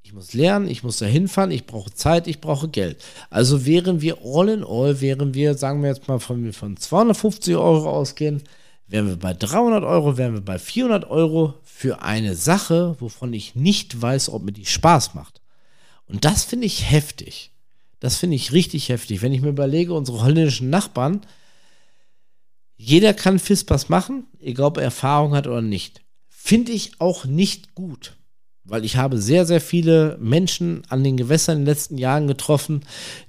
Ich 0.03 0.12
muss 0.12 0.35
lernen, 0.35 0.68
ich 0.68 0.83
muss 0.83 0.98
da 0.98 1.07
hinfahren, 1.07 1.50
ich 1.50 1.66
brauche 1.66 1.92
Zeit, 1.94 2.26
ich 2.26 2.42
brauche 2.42 2.68
Geld. 2.68 3.03
Also 3.31 3.64
wären 3.64 4.03
wir 4.03 4.18
all 4.22 4.50
in 4.50 4.62
all, 4.62 5.00
wären 5.00 5.33
wir, 5.33 5.55
sagen 5.55 5.83
wir 5.83 5.88
jetzt 5.88 6.09
mal, 6.09 6.18
von, 6.18 6.53
von 6.53 6.76
250 6.76 7.57
Euro 7.57 7.88
ausgehen, 7.90 8.42
wären 8.87 9.07
wir 9.07 9.16
bei 9.16 9.33
300 9.33 9.83
Euro, 9.83 10.18
wären 10.18 10.35
wir 10.35 10.42
bei 10.42 10.59
400 10.59 11.09
Euro 11.09 11.55
für 11.64 12.03
eine 12.03 12.35
Sache, 12.35 12.96
wovon 12.98 13.33
ich 13.33 13.55
nicht 13.55 14.00
weiß, 14.00 14.29
ob 14.29 14.42
mir 14.42 14.53
die 14.53 14.66
Spaß 14.66 15.14
macht. 15.14 15.40
Und 16.07 16.26
das 16.26 16.44
finde 16.44 16.66
ich 16.66 16.90
heftig. 16.90 17.50
Das 17.98 18.16
finde 18.16 18.37
ich 18.37 18.53
richtig 18.53 18.90
heftig. 18.90 19.22
Wenn 19.22 19.33
ich 19.33 19.40
mir 19.40 19.48
überlege, 19.48 19.94
unsere 19.94 20.22
holländischen 20.22 20.68
Nachbarn, 20.68 21.22
jeder 22.83 23.12
kann 23.12 23.38
FISPAS 23.38 23.90
machen, 23.90 24.25
egal 24.40 24.69
ob 24.69 24.79
er 24.79 24.85
Erfahrung 24.85 25.35
hat 25.35 25.47
oder 25.47 25.61
nicht. 25.61 26.01
Finde 26.31 26.73
ich 26.73 26.93
auch 26.99 27.27
nicht 27.27 27.75
gut, 27.75 28.16
weil 28.64 28.87
ich 28.87 28.97
habe 28.97 29.19
sehr, 29.19 29.45
sehr 29.45 29.61
viele 29.61 30.16
Menschen 30.19 30.83
an 30.88 31.05
den 31.05 31.19
Gewässern 31.19 31.59
in 31.59 31.64
den 31.64 31.75
letzten 31.75 31.99
Jahren 31.99 32.27
getroffen, 32.27 32.81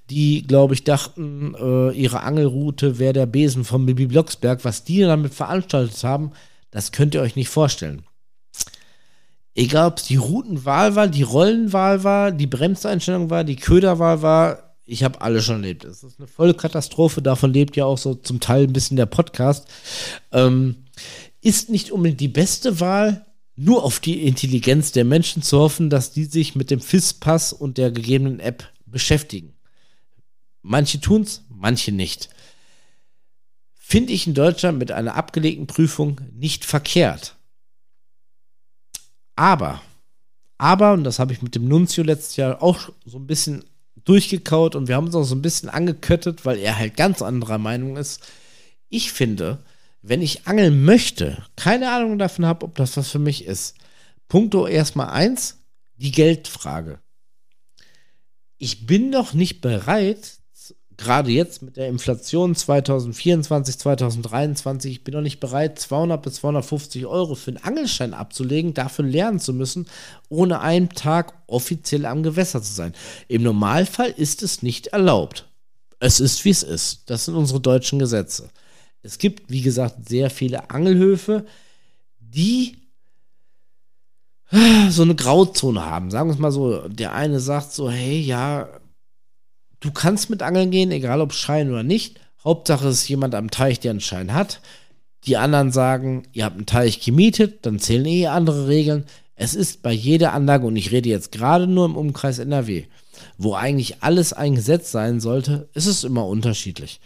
die, 0.10 0.44
glaube 0.44 0.74
ich, 0.74 0.86
dachten, 0.86 1.54
äh, 1.60 1.92
ihre 1.92 2.22
Angelroute 2.22 2.98
wäre 2.98 3.12
der 3.12 3.26
Besen 3.26 3.66
von 3.66 3.86
Bibi 3.86 4.06
Blocksberg. 4.06 4.64
Was 4.64 4.86
die 4.86 5.02
damit 5.02 5.34
veranstaltet 5.34 6.02
haben, 6.06 6.32
das 6.72 6.94
könnt 6.94 7.14
ihr 7.14 7.22
euch 7.22 7.36
nicht 7.36 7.50
vorstellen. 7.50 8.04
Egal, 9.54 9.90
ob 9.90 9.98
es 9.98 10.06
die 10.06 10.16
Routenwahl 10.16 10.96
war, 10.96 11.10
die 11.10 11.24
Rollenwahl 11.24 12.06
war, 12.06 12.32
die 12.32 12.48
Bremseinstellung 12.48 13.30
war, 13.30 13.44
die 13.44 13.58
Köderwahl 13.58 14.22
war, 14.22 14.71
ich 14.92 15.04
habe 15.04 15.22
alle 15.22 15.42
schon 15.42 15.56
erlebt. 15.56 15.86
Es 15.86 16.04
ist 16.04 16.20
eine 16.20 16.28
volle 16.28 16.54
Katastrophe. 16.54 17.22
Davon 17.22 17.54
lebt 17.54 17.78
ja 17.78 17.86
auch 17.86 17.98
so 17.98 18.14
zum 18.14 18.42
Teil 18.42 18.64
ein 18.64 18.74
bisschen 18.74 18.98
der 18.98 19.06
Podcast. 19.06 19.66
Ähm, 20.34 20.84
ist 21.40 21.70
nicht 21.70 21.92
unbedingt 21.92 22.20
die 22.20 22.28
beste 22.28 22.82
Wahl, 22.82 23.26
nur 23.56 23.86
auf 23.86 24.02
die 24.02 24.28
Intelligenz 24.28 24.92
der 24.92 25.06
Menschen 25.06 25.44
zu 25.44 25.60
hoffen, 25.60 25.90
dass 25.90 26.12
die 26.12 26.26
sich 26.26 26.56
mit 26.56 26.72
dem 26.72 26.82
FIS-Pass 26.82 27.54
und 27.54 27.78
der 27.78 27.92
gegebenen 27.92 28.42
App 28.42 28.70
beschäftigen. 28.86 29.54
Manche 30.62 31.00
tun 31.00 31.22
es, 31.22 31.44
manche 31.48 31.94
nicht. 31.94 32.30
Finde 33.74 34.12
ich 34.12 34.28
in 34.28 34.34
Deutschland 34.34 34.78
mit 34.78 34.92
einer 34.92 35.16
abgelegten 35.16 35.68
Prüfung 35.68 36.20
nicht 36.34 36.66
verkehrt. 36.66 37.38
Aber, 39.38 39.82
aber, 40.58 40.94
und 40.94 41.06
das 41.06 41.18
habe 41.18 41.32
ich 41.32 41.42
mit 41.42 41.56
dem 41.56 41.68
Nunzio 41.70 42.04
letztes 42.04 42.36
Jahr 42.36 42.62
auch 42.62 42.90
so 43.06 43.18
ein 43.18 43.26
bisschen 43.26 43.64
durchgekaut 44.06 44.76
und 44.76 44.88
wir 44.88 44.96
haben 44.96 45.06
uns 45.06 45.16
auch 45.16 45.24
so 45.24 45.36
ein 45.36 45.42
bisschen 45.42 45.70
angeköttet, 45.70 46.46
weil 46.46 46.58
er 46.60 46.78
halt 46.78 46.98
ganz 46.98 47.22
anderer 47.22 47.58
Meinung 47.58 47.98
ist. 47.98 48.22
Ich 48.90 49.12
finde, 49.12 49.60
wenn 50.02 50.22
ich 50.22 50.48
angeln 50.48 50.84
möchte, 50.84 51.46
keine 51.56 51.92
Ahnung 51.92 52.18
davon 52.18 52.46
habe, 52.46 52.66
ob 52.66 52.76
das 52.76 52.98
was 52.98 53.10
für 53.10 53.20
mich 53.20 53.46
ist. 53.46 53.76
Punkto 54.28 54.68
erstmal 54.68 55.10
eins, 55.10 55.60
die 55.96 56.12
Geldfrage. 56.12 57.00
Ich 58.58 58.86
bin 58.86 59.12
doch 59.12 59.34
nicht 59.34 59.62
bereit, 59.62 60.41
gerade 61.02 61.32
jetzt 61.32 61.62
mit 61.62 61.78
der 61.78 61.88
Inflation 61.88 62.56
2024, 62.56 63.78
2023, 63.78 64.92
ich 64.92 65.04
bin 65.04 65.14
noch 65.14 65.22
nicht 65.22 65.40
bereit, 65.40 65.80
200 65.80 66.22
bis 66.22 66.36
250 66.36 67.06
Euro 67.06 67.36
für 67.36 67.52
einen 67.52 67.64
Angelschein 67.64 68.14
abzulegen, 68.14 68.74
dafür 68.74 69.06
lernen 69.06 69.40
zu 69.40 69.54
müssen, 69.54 69.88
ohne 70.30 70.62
einen 70.62 70.90
Tag 70.90 71.34
offiziell 71.48 72.06
am 72.06 72.24
Gewässer 72.24 72.62
zu 72.62 72.72
sein. 72.72 72.94
Im 73.28 73.44
Normalfall 73.44 74.14
ist 74.16 74.44
es 74.44 74.62
nicht 74.62 74.88
erlaubt. 74.88 75.48
Es 76.00 76.20
ist, 76.20 76.46
wie 76.46 76.50
es 76.50 76.64
ist. 76.64 77.10
Das 77.10 77.26
sind 77.26 77.36
unsere 77.36 77.60
deutschen 77.60 78.00
Gesetze. 78.00 78.50
Es 79.04 79.18
gibt, 79.18 79.52
wie 79.52 79.62
gesagt, 79.62 80.08
sehr 80.08 80.30
viele 80.30 80.70
Angelhöfe, 80.70 81.46
die 82.20 82.78
so 84.90 85.04
eine 85.04 85.16
Grauzone 85.16 85.86
haben. 85.86 86.12
Sagen 86.12 86.30
wir 86.30 86.34
es 86.34 86.40
mal 86.40 86.52
so, 86.52 86.88
der 86.88 87.14
eine 87.14 87.40
sagt 87.40 87.72
so, 87.72 87.90
hey, 87.90 88.20
ja, 88.20 88.68
du 89.82 89.92
kannst 89.92 90.30
mit 90.30 90.42
Angeln 90.42 90.72
gehen, 90.72 90.92
egal 90.92 91.20
ob 91.20 91.34
Schein 91.34 91.70
oder 91.70 91.84
nicht. 91.84 92.20
Hauptsache 92.44 92.88
ist 92.88 93.08
jemand 93.08 93.36
am 93.36 93.52
Teich, 93.52 93.80
der 93.80 93.92
einen 93.92 94.00
Schein 94.00 94.34
hat. 94.34 94.62
Die 95.26 95.38
anderen 95.38 95.72
sagen, 95.72 96.24
ihr 96.32 96.46
habt 96.46 96.56
einen 96.56 96.66
Teich 96.66 97.02
gemietet, 97.02 97.66
dann 97.66 97.78
zählen 97.78 98.06
eh 98.06 98.28
andere 98.28 98.68
Regeln. 98.68 99.06
Es 99.36 99.54
ist 99.54 99.82
bei 99.82 99.92
jeder 99.92 100.34
Anlage, 100.34 100.66
und 100.66 100.76
ich 100.76 100.92
rede 100.92 101.10
jetzt 101.10 101.32
gerade 101.32 101.68
nur 101.68 101.86
im 101.86 101.96
Umkreis 101.96 102.40
NRW, 102.40 102.86
wo 103.38 103.54
eigentlich 103.54 104.02
alles 104.02 104.34
ein 104.34 104.56
Gesetz 104.56 104.92
sein 104.92 105.20
sollte, 105.20 105.70
ist 105.74 105.86
es 105.86 106.04
immer 106.04 106.26
unterschiedlich. 106.26 107.00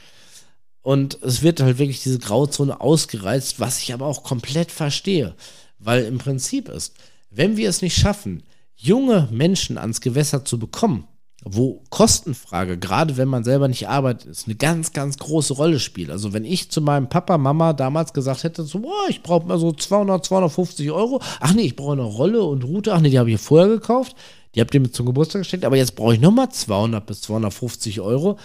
Und 0.82 1.22
es 1.24 1.42
wird 1.42 1.62
halt 1.62 1.80
wirklich 1.80 2.04
diese 2.04 2.20
Grauzone 2.20 2.80
ausgereizt, 2.80 3.60
was 3.60 3.82
ich 3.82 3.94
aber 3.94 4.06
auch 4.06 4.24
komplett 4.24 4.72
verstehe. 4.72 5.34
Weil 5.80 6.04
im 6.06 6.20
Prinzip 6.20 6.70
ist, 6.70 6.94
wenn 7.32 7.58
wir 7.58 7.70
es 7.70 7.82
nicht 7.82 7.98
schaffen, 7.98 8.44
junge 8.76 9.28
Menschen 9.32 9.78
ans 9.78 10.00
Gewässer 10.00 10.46
zu 10.46 10.60
bekommen, 10.60 11.08
wo 11.48 11.84
Kostenfrage, 11.92 12.80
gerade 12.80 13.18
wenn 13.18 13.28
man 13.28 13.44
selber 13.44 13.68
nicht 13.68 13.88
arbeitet, 13.88 14.32
ist 14.32 14.48
eine 14.48 14.56
ganz, 14.56 14.94
ganz 14.94 15.20
große 15.20 15.54
Rolle 15.54 15.80
spielt. 15.80 16.10
Also 16.10 16.34
wenn 16.34 16.44
ich 16.44 16.72
zu 16.72 16.82
meinem 16.82 17.08
Papa, 17.08 17.38
Mama 17.38 17.74
damals 17.74 18.14
gesagt 18.14 18.44
hätte, 18.44 18.64
so, 18.64 18.80
oh, 18.80 19.10
ich 19.10 19.22
brauche 19.22 19.46
mal 19.46 19.60
so 19.60 19.72
200, 19.72 20.26
250 20.26 20.90
Euro. 20.90 21.22
Ach 21.40 21.54
nee, 21.54 21.62
ich 21.62 21.76
brauche 21.76 21.94
eine 21.94 22.02
Rolle 22.02 22.44
und 22.44 22.64
Route. 22.64 22.94
Ach 22.94 23.00
nee, 23.00 23.12
die 23.12 23.20
habe 23.20 23.30
ich 23.30 23.40
vorher 23.40 23.68
gekauft. 23.68 24.16
Die 24.56 24.62
habt 24.62 24.74
ihr 24.74 24.80
mir 24.80 24.92
zum 24.92 25.06
Geburtstag 25.06 25.44
geschenkt. 25.44 25.66
Aber 25.66 25.78
jetzt 25.78 25.96
brauche 25.96 26.16
ich 26.16 26.20
nochmal 26.20 26.50
200 26.50 27.06
bis 27.06 27.22
250 27.22 28.02
Euro, 28.02 28.40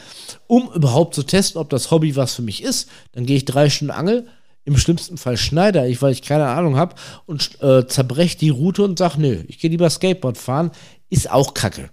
um 0.47 0.71
überhaupt 0.75 1.15
zu 1.15 1.23
testen, 1.23 1.59
ob 1.59 1.71
das 1.71 1.91
Hobby 1.91 2.17
was 2.17 2.35
für 2.35 2.43
mich 2.43 2.63
ist. 2.63 2.91
Dann 3.13 3.25
gehe 3.25 3.37
ich 3.37 3.47
drei 3.47 3.71
Stunden 3.71 3.93
Angel. 3.93 4.27
Im 4.67 4.77
schlimmsten 4.77 5.17
Fall 5.17 5.39
schneider 5.39 5.89
ich, 5.89 6.03
weil 6.03 6.13
ich 6.13 6.21
keine 6.21 6.49
Ahnung 6.49 6.77
habe 6.77 6.95
und 7.25 7.63
äh, 7.63 7.87
zerbreche 7.87 8.37
die 8.37 8.51
Route 8.51 8.83
und 8.83 8.99
sage, 8.99 9.19
nö, 9.19 9.43
ich 9.49 9.59
gehe 9.59 9.71
lieber 9.71 9.89
Skateboard 9.89 10.37
fahren. 10.37 10.71
Ist 11.09 11.31
auch 11.31 11.55
kacke. 11.55 11.89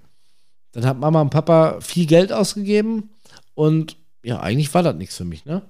Dann 0.78 0.86
hat 0.86 1.00
Mama 1.00 1.22
und 1.22 1.32
Papa 1.32 1.82
viel 1.82 2.06
Geld 2.06 2.32
ausgegeben 2.32 3.10
und 3.56 3.98
ja, 4.24 4.42
eigentlich 4.42 4.72
war 4.76 4.84
das 4.84 4.96
nichts 4.96 5.18
für 5.18 5.26
mich, 5.26 5.44
ne? 5.44 5.64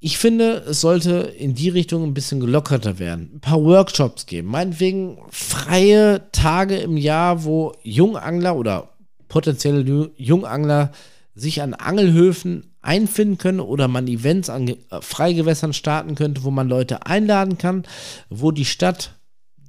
Ich 0.00 0.18
finde, 0.18 0.54
es 0.68 0.80
sollte 0.80 1.12
in 1.38 1.54
die 1.54 1.68
Richtung 1.68 2.02
ein 2.02 2.14
bisschen 2.14 2.40
gelockerter 2.40 2.98
werden. 2.98 3.30
Ein 3.34 3.40
paar 3.40 3.62
Workshops 3.62 4.26
geben. 4.26 4.48
Meinetwegen 4.48 5.18
freie 5.30 6.32
Tage 6.32 6.78
im 6.78 6.96
Jahr, 6.96 7.44
wo 7.44 7.76
Jungangler 7.84 8.56
oder 8.56 8.88
potenzielle 9.28 10.10
Jungangler 10.16 10.90
sich 11.36 11.62
an 11.62 11.74
Angelhöfen 11.74 12.74
einfinden 12.80 13.38
können 13.38 13.60
oder 13.60 13.86
man 13.86 14.08
Events 14.08 14.50
an 14.50 14.66
äh, 14.66 14.76
Freigewässern 15.00 15.74
starten 15.74 16.16
könnte, 16.16 16.42
wo 16.42 16.50
man 16.50 16.68
Leute 16.68 17.06
einladen 17.06 17.56
kann, 17.56 17.84
wo 18.30 18.50
die 18.50 18.64
Stadt, 18.64 19.14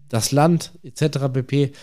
das 0.10 0.32
Land 0.32 0.72
etc. 0.82 1.32
pp 1.32 1.74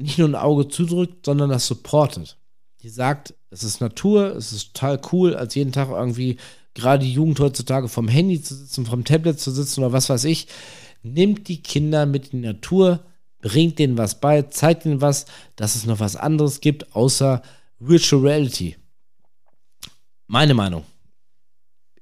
nicht 0.00 0.18
nur 0.18 0.28
ein 0.28 0.34
Auge 0.34 0.68
zudrückt, 0.68 1.26
sondern 1.26 1.50
das 1.50 1.66
supportet. 1.66 2.36
die 2.82 2.88
sagt, 2.88 3.34
es 3.50 3.62
ist 3.62 3.80
Natur, 3.80 4.34
es 4.36 4.52
ist 4.52 4.74
total 4.74 5.00
cool, 5.12 5.34
als 5.34 5.54
jeden 5.54 5.72
Tag 5.72 5.90
irgendwie 5.90 6.38
gerade 6.74 7.04
die 7.04 7.12
Jugend 7.12 7.38
heutzutage 7.40 7.88
vom 7.88 8.08
Handy 8.08 8.40
zu 8.40 8.54
sitzen, 8.54 8.86
vom 8.86 9.04
Tablet 9.04 9.38
zu 9.38 9.50
sitzen 9.50 9.80
oder 9.80 9.92
was 9.92 10.08
weiß 10.08 10.24
ich. 10.24 10.46
Nimmt 11.02 11.48
die 11.48 11.62
Kinder 11.62 12.06
mit 12.06 12.32
in 12.32 12.42
die 12.42 12.48
Natur, 12.48 13.00
bringt 13.40 13.78
denen 13.78 13.98
was 13.98 14.20
bei, 14.20 14.42
zeigt 14.42 14.86
ihnen 14.86 15.00
was, 15.00 15.26
dass 15.56 15.74
es 15.74 15.84
noch 15.84 16.00
was 16.00 16.16
anderes 16.16 16.60
gibt, 16.60 16.94
außer 16.94 17.42
Virtual 17.78 18.22
Reality. 18.22 18.76
Meine 20.26 20.54
Meinung. 20.54 20.84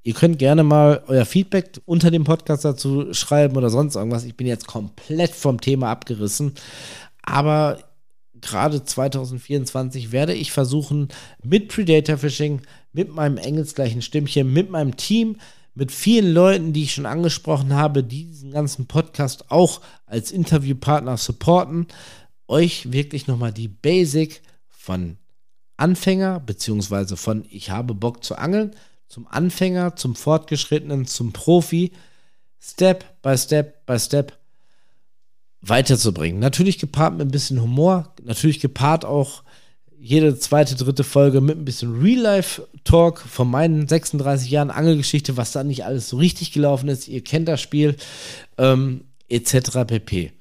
Ihr 0.02 0.14
könnt 0.14 0.38
gerne 0.38 0.62
mal 0.62 1.02
euer 1.06 1.24
Feedback 1.24 1.80
unter 1.84 2.10
dem 2.10 2.24
Podcast 2.24 2.64
dazu 2.64 3.12
schreiben 3.12 3.56
oder 3.56 3.70
sonst 3.70 3.96
irgendwas. 3.96 4.24
Ich 4.24 4.36
bin 4.36 4.46
jetzt 4.46 4.66
komplett 4.66 5.32
vom 5.32 5.60
Thema 5.60 5.90
abgerissen. 5.90 6.54
Aber 7.22 7.78
gerade 8.40 8.84
2024 8.84 10.12
werde 10.12 10.34
ich 10.34 10.52
versuchen, 10.52 11.08
mit 11.42 11.68
Predator 11.68 12.18
Fishing, 12.18 12.62
mit 12.92 13.12
meinem 13.12 13.36
engelsgleichen 13.36 14.02
Stimmchen, 14.02 14.52
mit 14.52 14.70
meinem 14.70 14.96
Team, 14.96 15.36
mit 15.74 15.92
vielen 15.92 16.32
Leuten, 16.32 16.72
die 16.72 16.84
ich 16.84 16.94
schon 16.94 17.06
angesprochen 17.06 17.74
habe, 17.74 18.02
die 18.02 18.24
diesen 18.24 18.50
ganzen 18.50 18.86
Podcast 18.86 19.50
auch 19.50 19.80
als 20.06 20.32
Interviewpartner 20.32 21.16
supporten, 21.16 21.86
euch 22.48 22.92
wirklich 22.92 23.26
nochmal 23.26 23.52
die 23.52 23.68
Basic 23.68 24.42
von 24.68 25.18
Anfänger, 25.76 26.40
beziehungsweise 26.40 27.16
von 27.16 27.44
ich 27.50 27.70
habe 27.70 27.94
Bock 27.94 28.24
zu 28.24 28.36
angeln, 28.36 28.74
zum 29.06 29.26
Anfänger, 29.28 29.96
zum 29.96 30.16
Fortgeschrittenen, 30.16 31.06
zum 31.06 31.32
Profi, 31.32 31.92
Step 32.60 33.22
by 33.22 33.38
Step 33.38 33.86
by 33.86 33.98
Step 33.98 34.37
weiterzubringen. 35.60 36.40
Natürlich 36.40 36.78
gepaart 36.78 37.16
mit 37.16 37.26
ein 37.26 37.30
bisschen 37.30 37.60
Humor, 37.60 38.14
natürlich 38.22 38.60
gepaart 38.60 39.04
auch 39.04 39.42
jede 40.00 40.38
zweite, 40.38 40.76
dritte 40.76 41.02
Folge 41.02 41.40
mit 41.40 41.58
ein 41.58 41.64
bisschen 41.64 42.00
Real-Life-Talk 42.00 43.20
von 43.20 43.50
meinen 43.50 43.88
36 43.88 44.48
Jahren 44.48 44.70
Angelgeschichte, 44.70 45.36
was 45.36 45.52
da 45.52 45.64
nicht 45.64 45.84
alles 45.84 46.08
so 46.08 46.18
richtig 46.18 46.52
gelaufen 46.52 46.88
ist. 46.88 47.08
Ihr 47.08 47.22
kennt 47.24 47.48
das 47.48 47.60
Spiel, 47.60 47.96
ähm, 48.58 49.04
etc. 49.28 49.84
pp. 49.86 50.32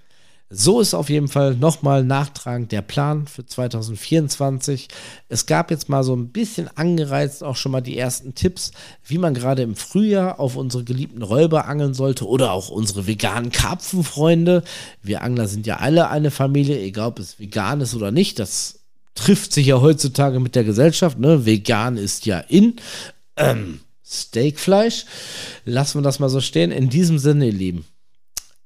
So 0.49 0.79
ist 0.79 0.93
auf 0.93 1.10
jeden 1.10 1.27
Fall 1.27 1.55
nochmal 1.55 2.05
nachtragend 2.05 2.71
der 2.71 2.81
Plan 2.81 3.27
für 3.27 3.45
2024. 3.45 4.88
Es 5.27 5.45
gab 5.45 5.71
jetzt 5.71 5.89
mal 5.89 6.05
so 6.05 6.15
ein 6.15 6.29
bisschen 6.29 6.69
angereizt 6.77 7.43
auch 7.43 7.57
schon 7.57 7.73
mal 7.73 7.81
die 7.81 7.97
ersten 7.97 8.33
Tipps, 8.33 8.71
wie 9.03 9.17
man 9.17 9.33
gerade 9.33 9.62
im 9.62 9.75
Frühjahr 9.75 10.39
auf 10.39 10.55
unsere 10.55 10.86
geliebten 10.86 11.21
Räuber 11.21 11.65
angeln 11.65 11.93
sollte 11.93 12.25
oder 12.25 12.53
auch 12.53 12.69
unsere 12.69 13.07
veganen 13.07 13.51
Karpfenfreunde. 13.51 14.63
Wir 15.01 15.21
Angler 15.21 15.49
sind 15.49 15.67
ja 15.67 15.77
alle 15.77 16.10
eine 16.10 16.31
Familie, 16.31 16.79
egal 16.79 17.10
ob 17.10 17.19
es 17.19 17.39
vegan 17.39 17.81
ist 17.81 17.93
oder 17.93 18.12
nicht. 18.12 18.39
Das 18.39 18.79
trifft 19.15 19.51
sich 19.51 19.67
ja 19.67 19.81
heutzutage 19.81 20.39
mit 20.39 20.55
der 20.55 20.63
Gesellschaft. 20.63 21.19
Ne? 21.19 21.45
Vegan 21.45 21.97
ist 21.97 22.25
ja 22.25 22.39
in. 22.39 22.77
Ähm, 23.36 23.81
Steakfleisch. 24.10 25.03
Lassen 25.65 25.99
wir 25.99 26.03
das 26.03 26.19
mal 26.19 26.29
so 26.29 26.39
stehen. 26.39 26.71
In 26.71 26.88
diesem 26.89 27.19
Sinne, 27.19 27.47
ihr 27.47 27.53
Lieben 27.53 27.86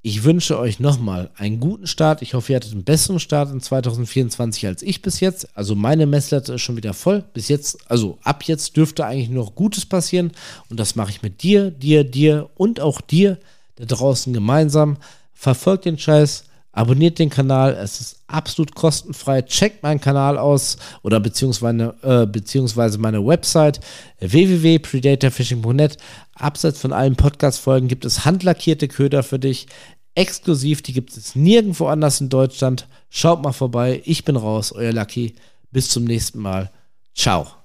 ich 0.03 0.23
wünsche 0.23 0.57
euch 0.57 0.79
nochmal 0.79 1.29
einen 1.37 1.59
guten 1.59 1.85
Start. 1.85 2.23
Ich 2.23 2.33
hoffe, 2.33 2.51
ihr 2.51 2.55
hattet 2.55 2.71
einen 2.71 2.83
besseren 2.83 3.19
Start 3.19 3.51
in 3.51 3.61
2024 3.61 4.65
als 4.65 4.81
ich 4.81 5.03
bis 5.03 5.19
jetzt. 5.19 5.55
Also 5.55 5.75
meine 5.75 6.07
Messlatte 6.07 6.53
ist 6.53 6.61
schon 6.61 6.75
wieder 6.75 6.95
voll. 6.95 7.23
Bis 7.33 7.49
jetzt, 7.49 7.77
also 7.89 8.17
ab 8.23 8.43
jetzt 8.43 8.75
dürfte 8.77 9.05
eigentlich 9.05 9.29
nur 9.29 9.45
noch 9.45 9.53
Gutes 9.53 9.85
passieren. 9.85 10.31
Und 10.69 10.79
das 10.79 10.95
mache 10.95 11.11
ich 11.11 11.21
mit 11.21 11.43
dir, 11.43 11.69
dir, 11.69 12.03
dir 12.03 12.49
und 12.55 12.79
auch 12.79 12.99
dir 12.99 13.37
da 13.75 13.85
draußen 13.85 14.33
gemeinsam. 14.33 14.97
Verfolgt 15.35 15.85
den 15.85 15.99
Scheiß, 15.99 16.45
abonniert 16.71 17.19
den 17.19 17.29
Kanal. 17.29 17.73
Es 17.73 18.01
ist 18.01 18.23
absolut 18.27 18.73
kostenfrei. 18.73 19.43
Checkt 19.43 19.83
meinen 19.83 20.01
Kanal 20.01 20.37
aus 20.37 20.77
oder 21.03 21.19
beziehungsweise, 21.19 21.93
äh, 22.01 22.25
beziehungsweise 22.25 22.97
meine 22.97 23.25
Website 23.25 23.79
www.predatorfishing.net. 24.19 25.97
Abseits 26.41 26.79
von 26.79 26.93
allen 26.93 27.15
Podcast-Folgen 27.15 27.87
gibt 27.87 28.05
es 28.05 28.25
handlackierte 28.25 28.87
Köder 28.87 29.23
für 29.23 29.39
dich. 29.39 29.67
Exklusiv, 30.15 30.81
die 30.81 30.93
gibt 30.93 31.15
es 31.15 31.35
nirgendwo 31.35 31.87
anders 31.87 32.19
in 32.19 32.29
Deutschland. 32.29 32.87
Schaut 33.09 33.41
mal 33.41 33.53
vorbei. 33.53 34.01
Ich 34.05 34.25
bin 34.25 34.35
raus, 34.35 34.71
euer 34.71 34.91
Lucky. 34.91 35.35
Bis 35.71 35.89
zum 35.89 36.03
nächsten 36.03 36.39
Mal. 36.39 36.71
Ciao. 37.15 37.60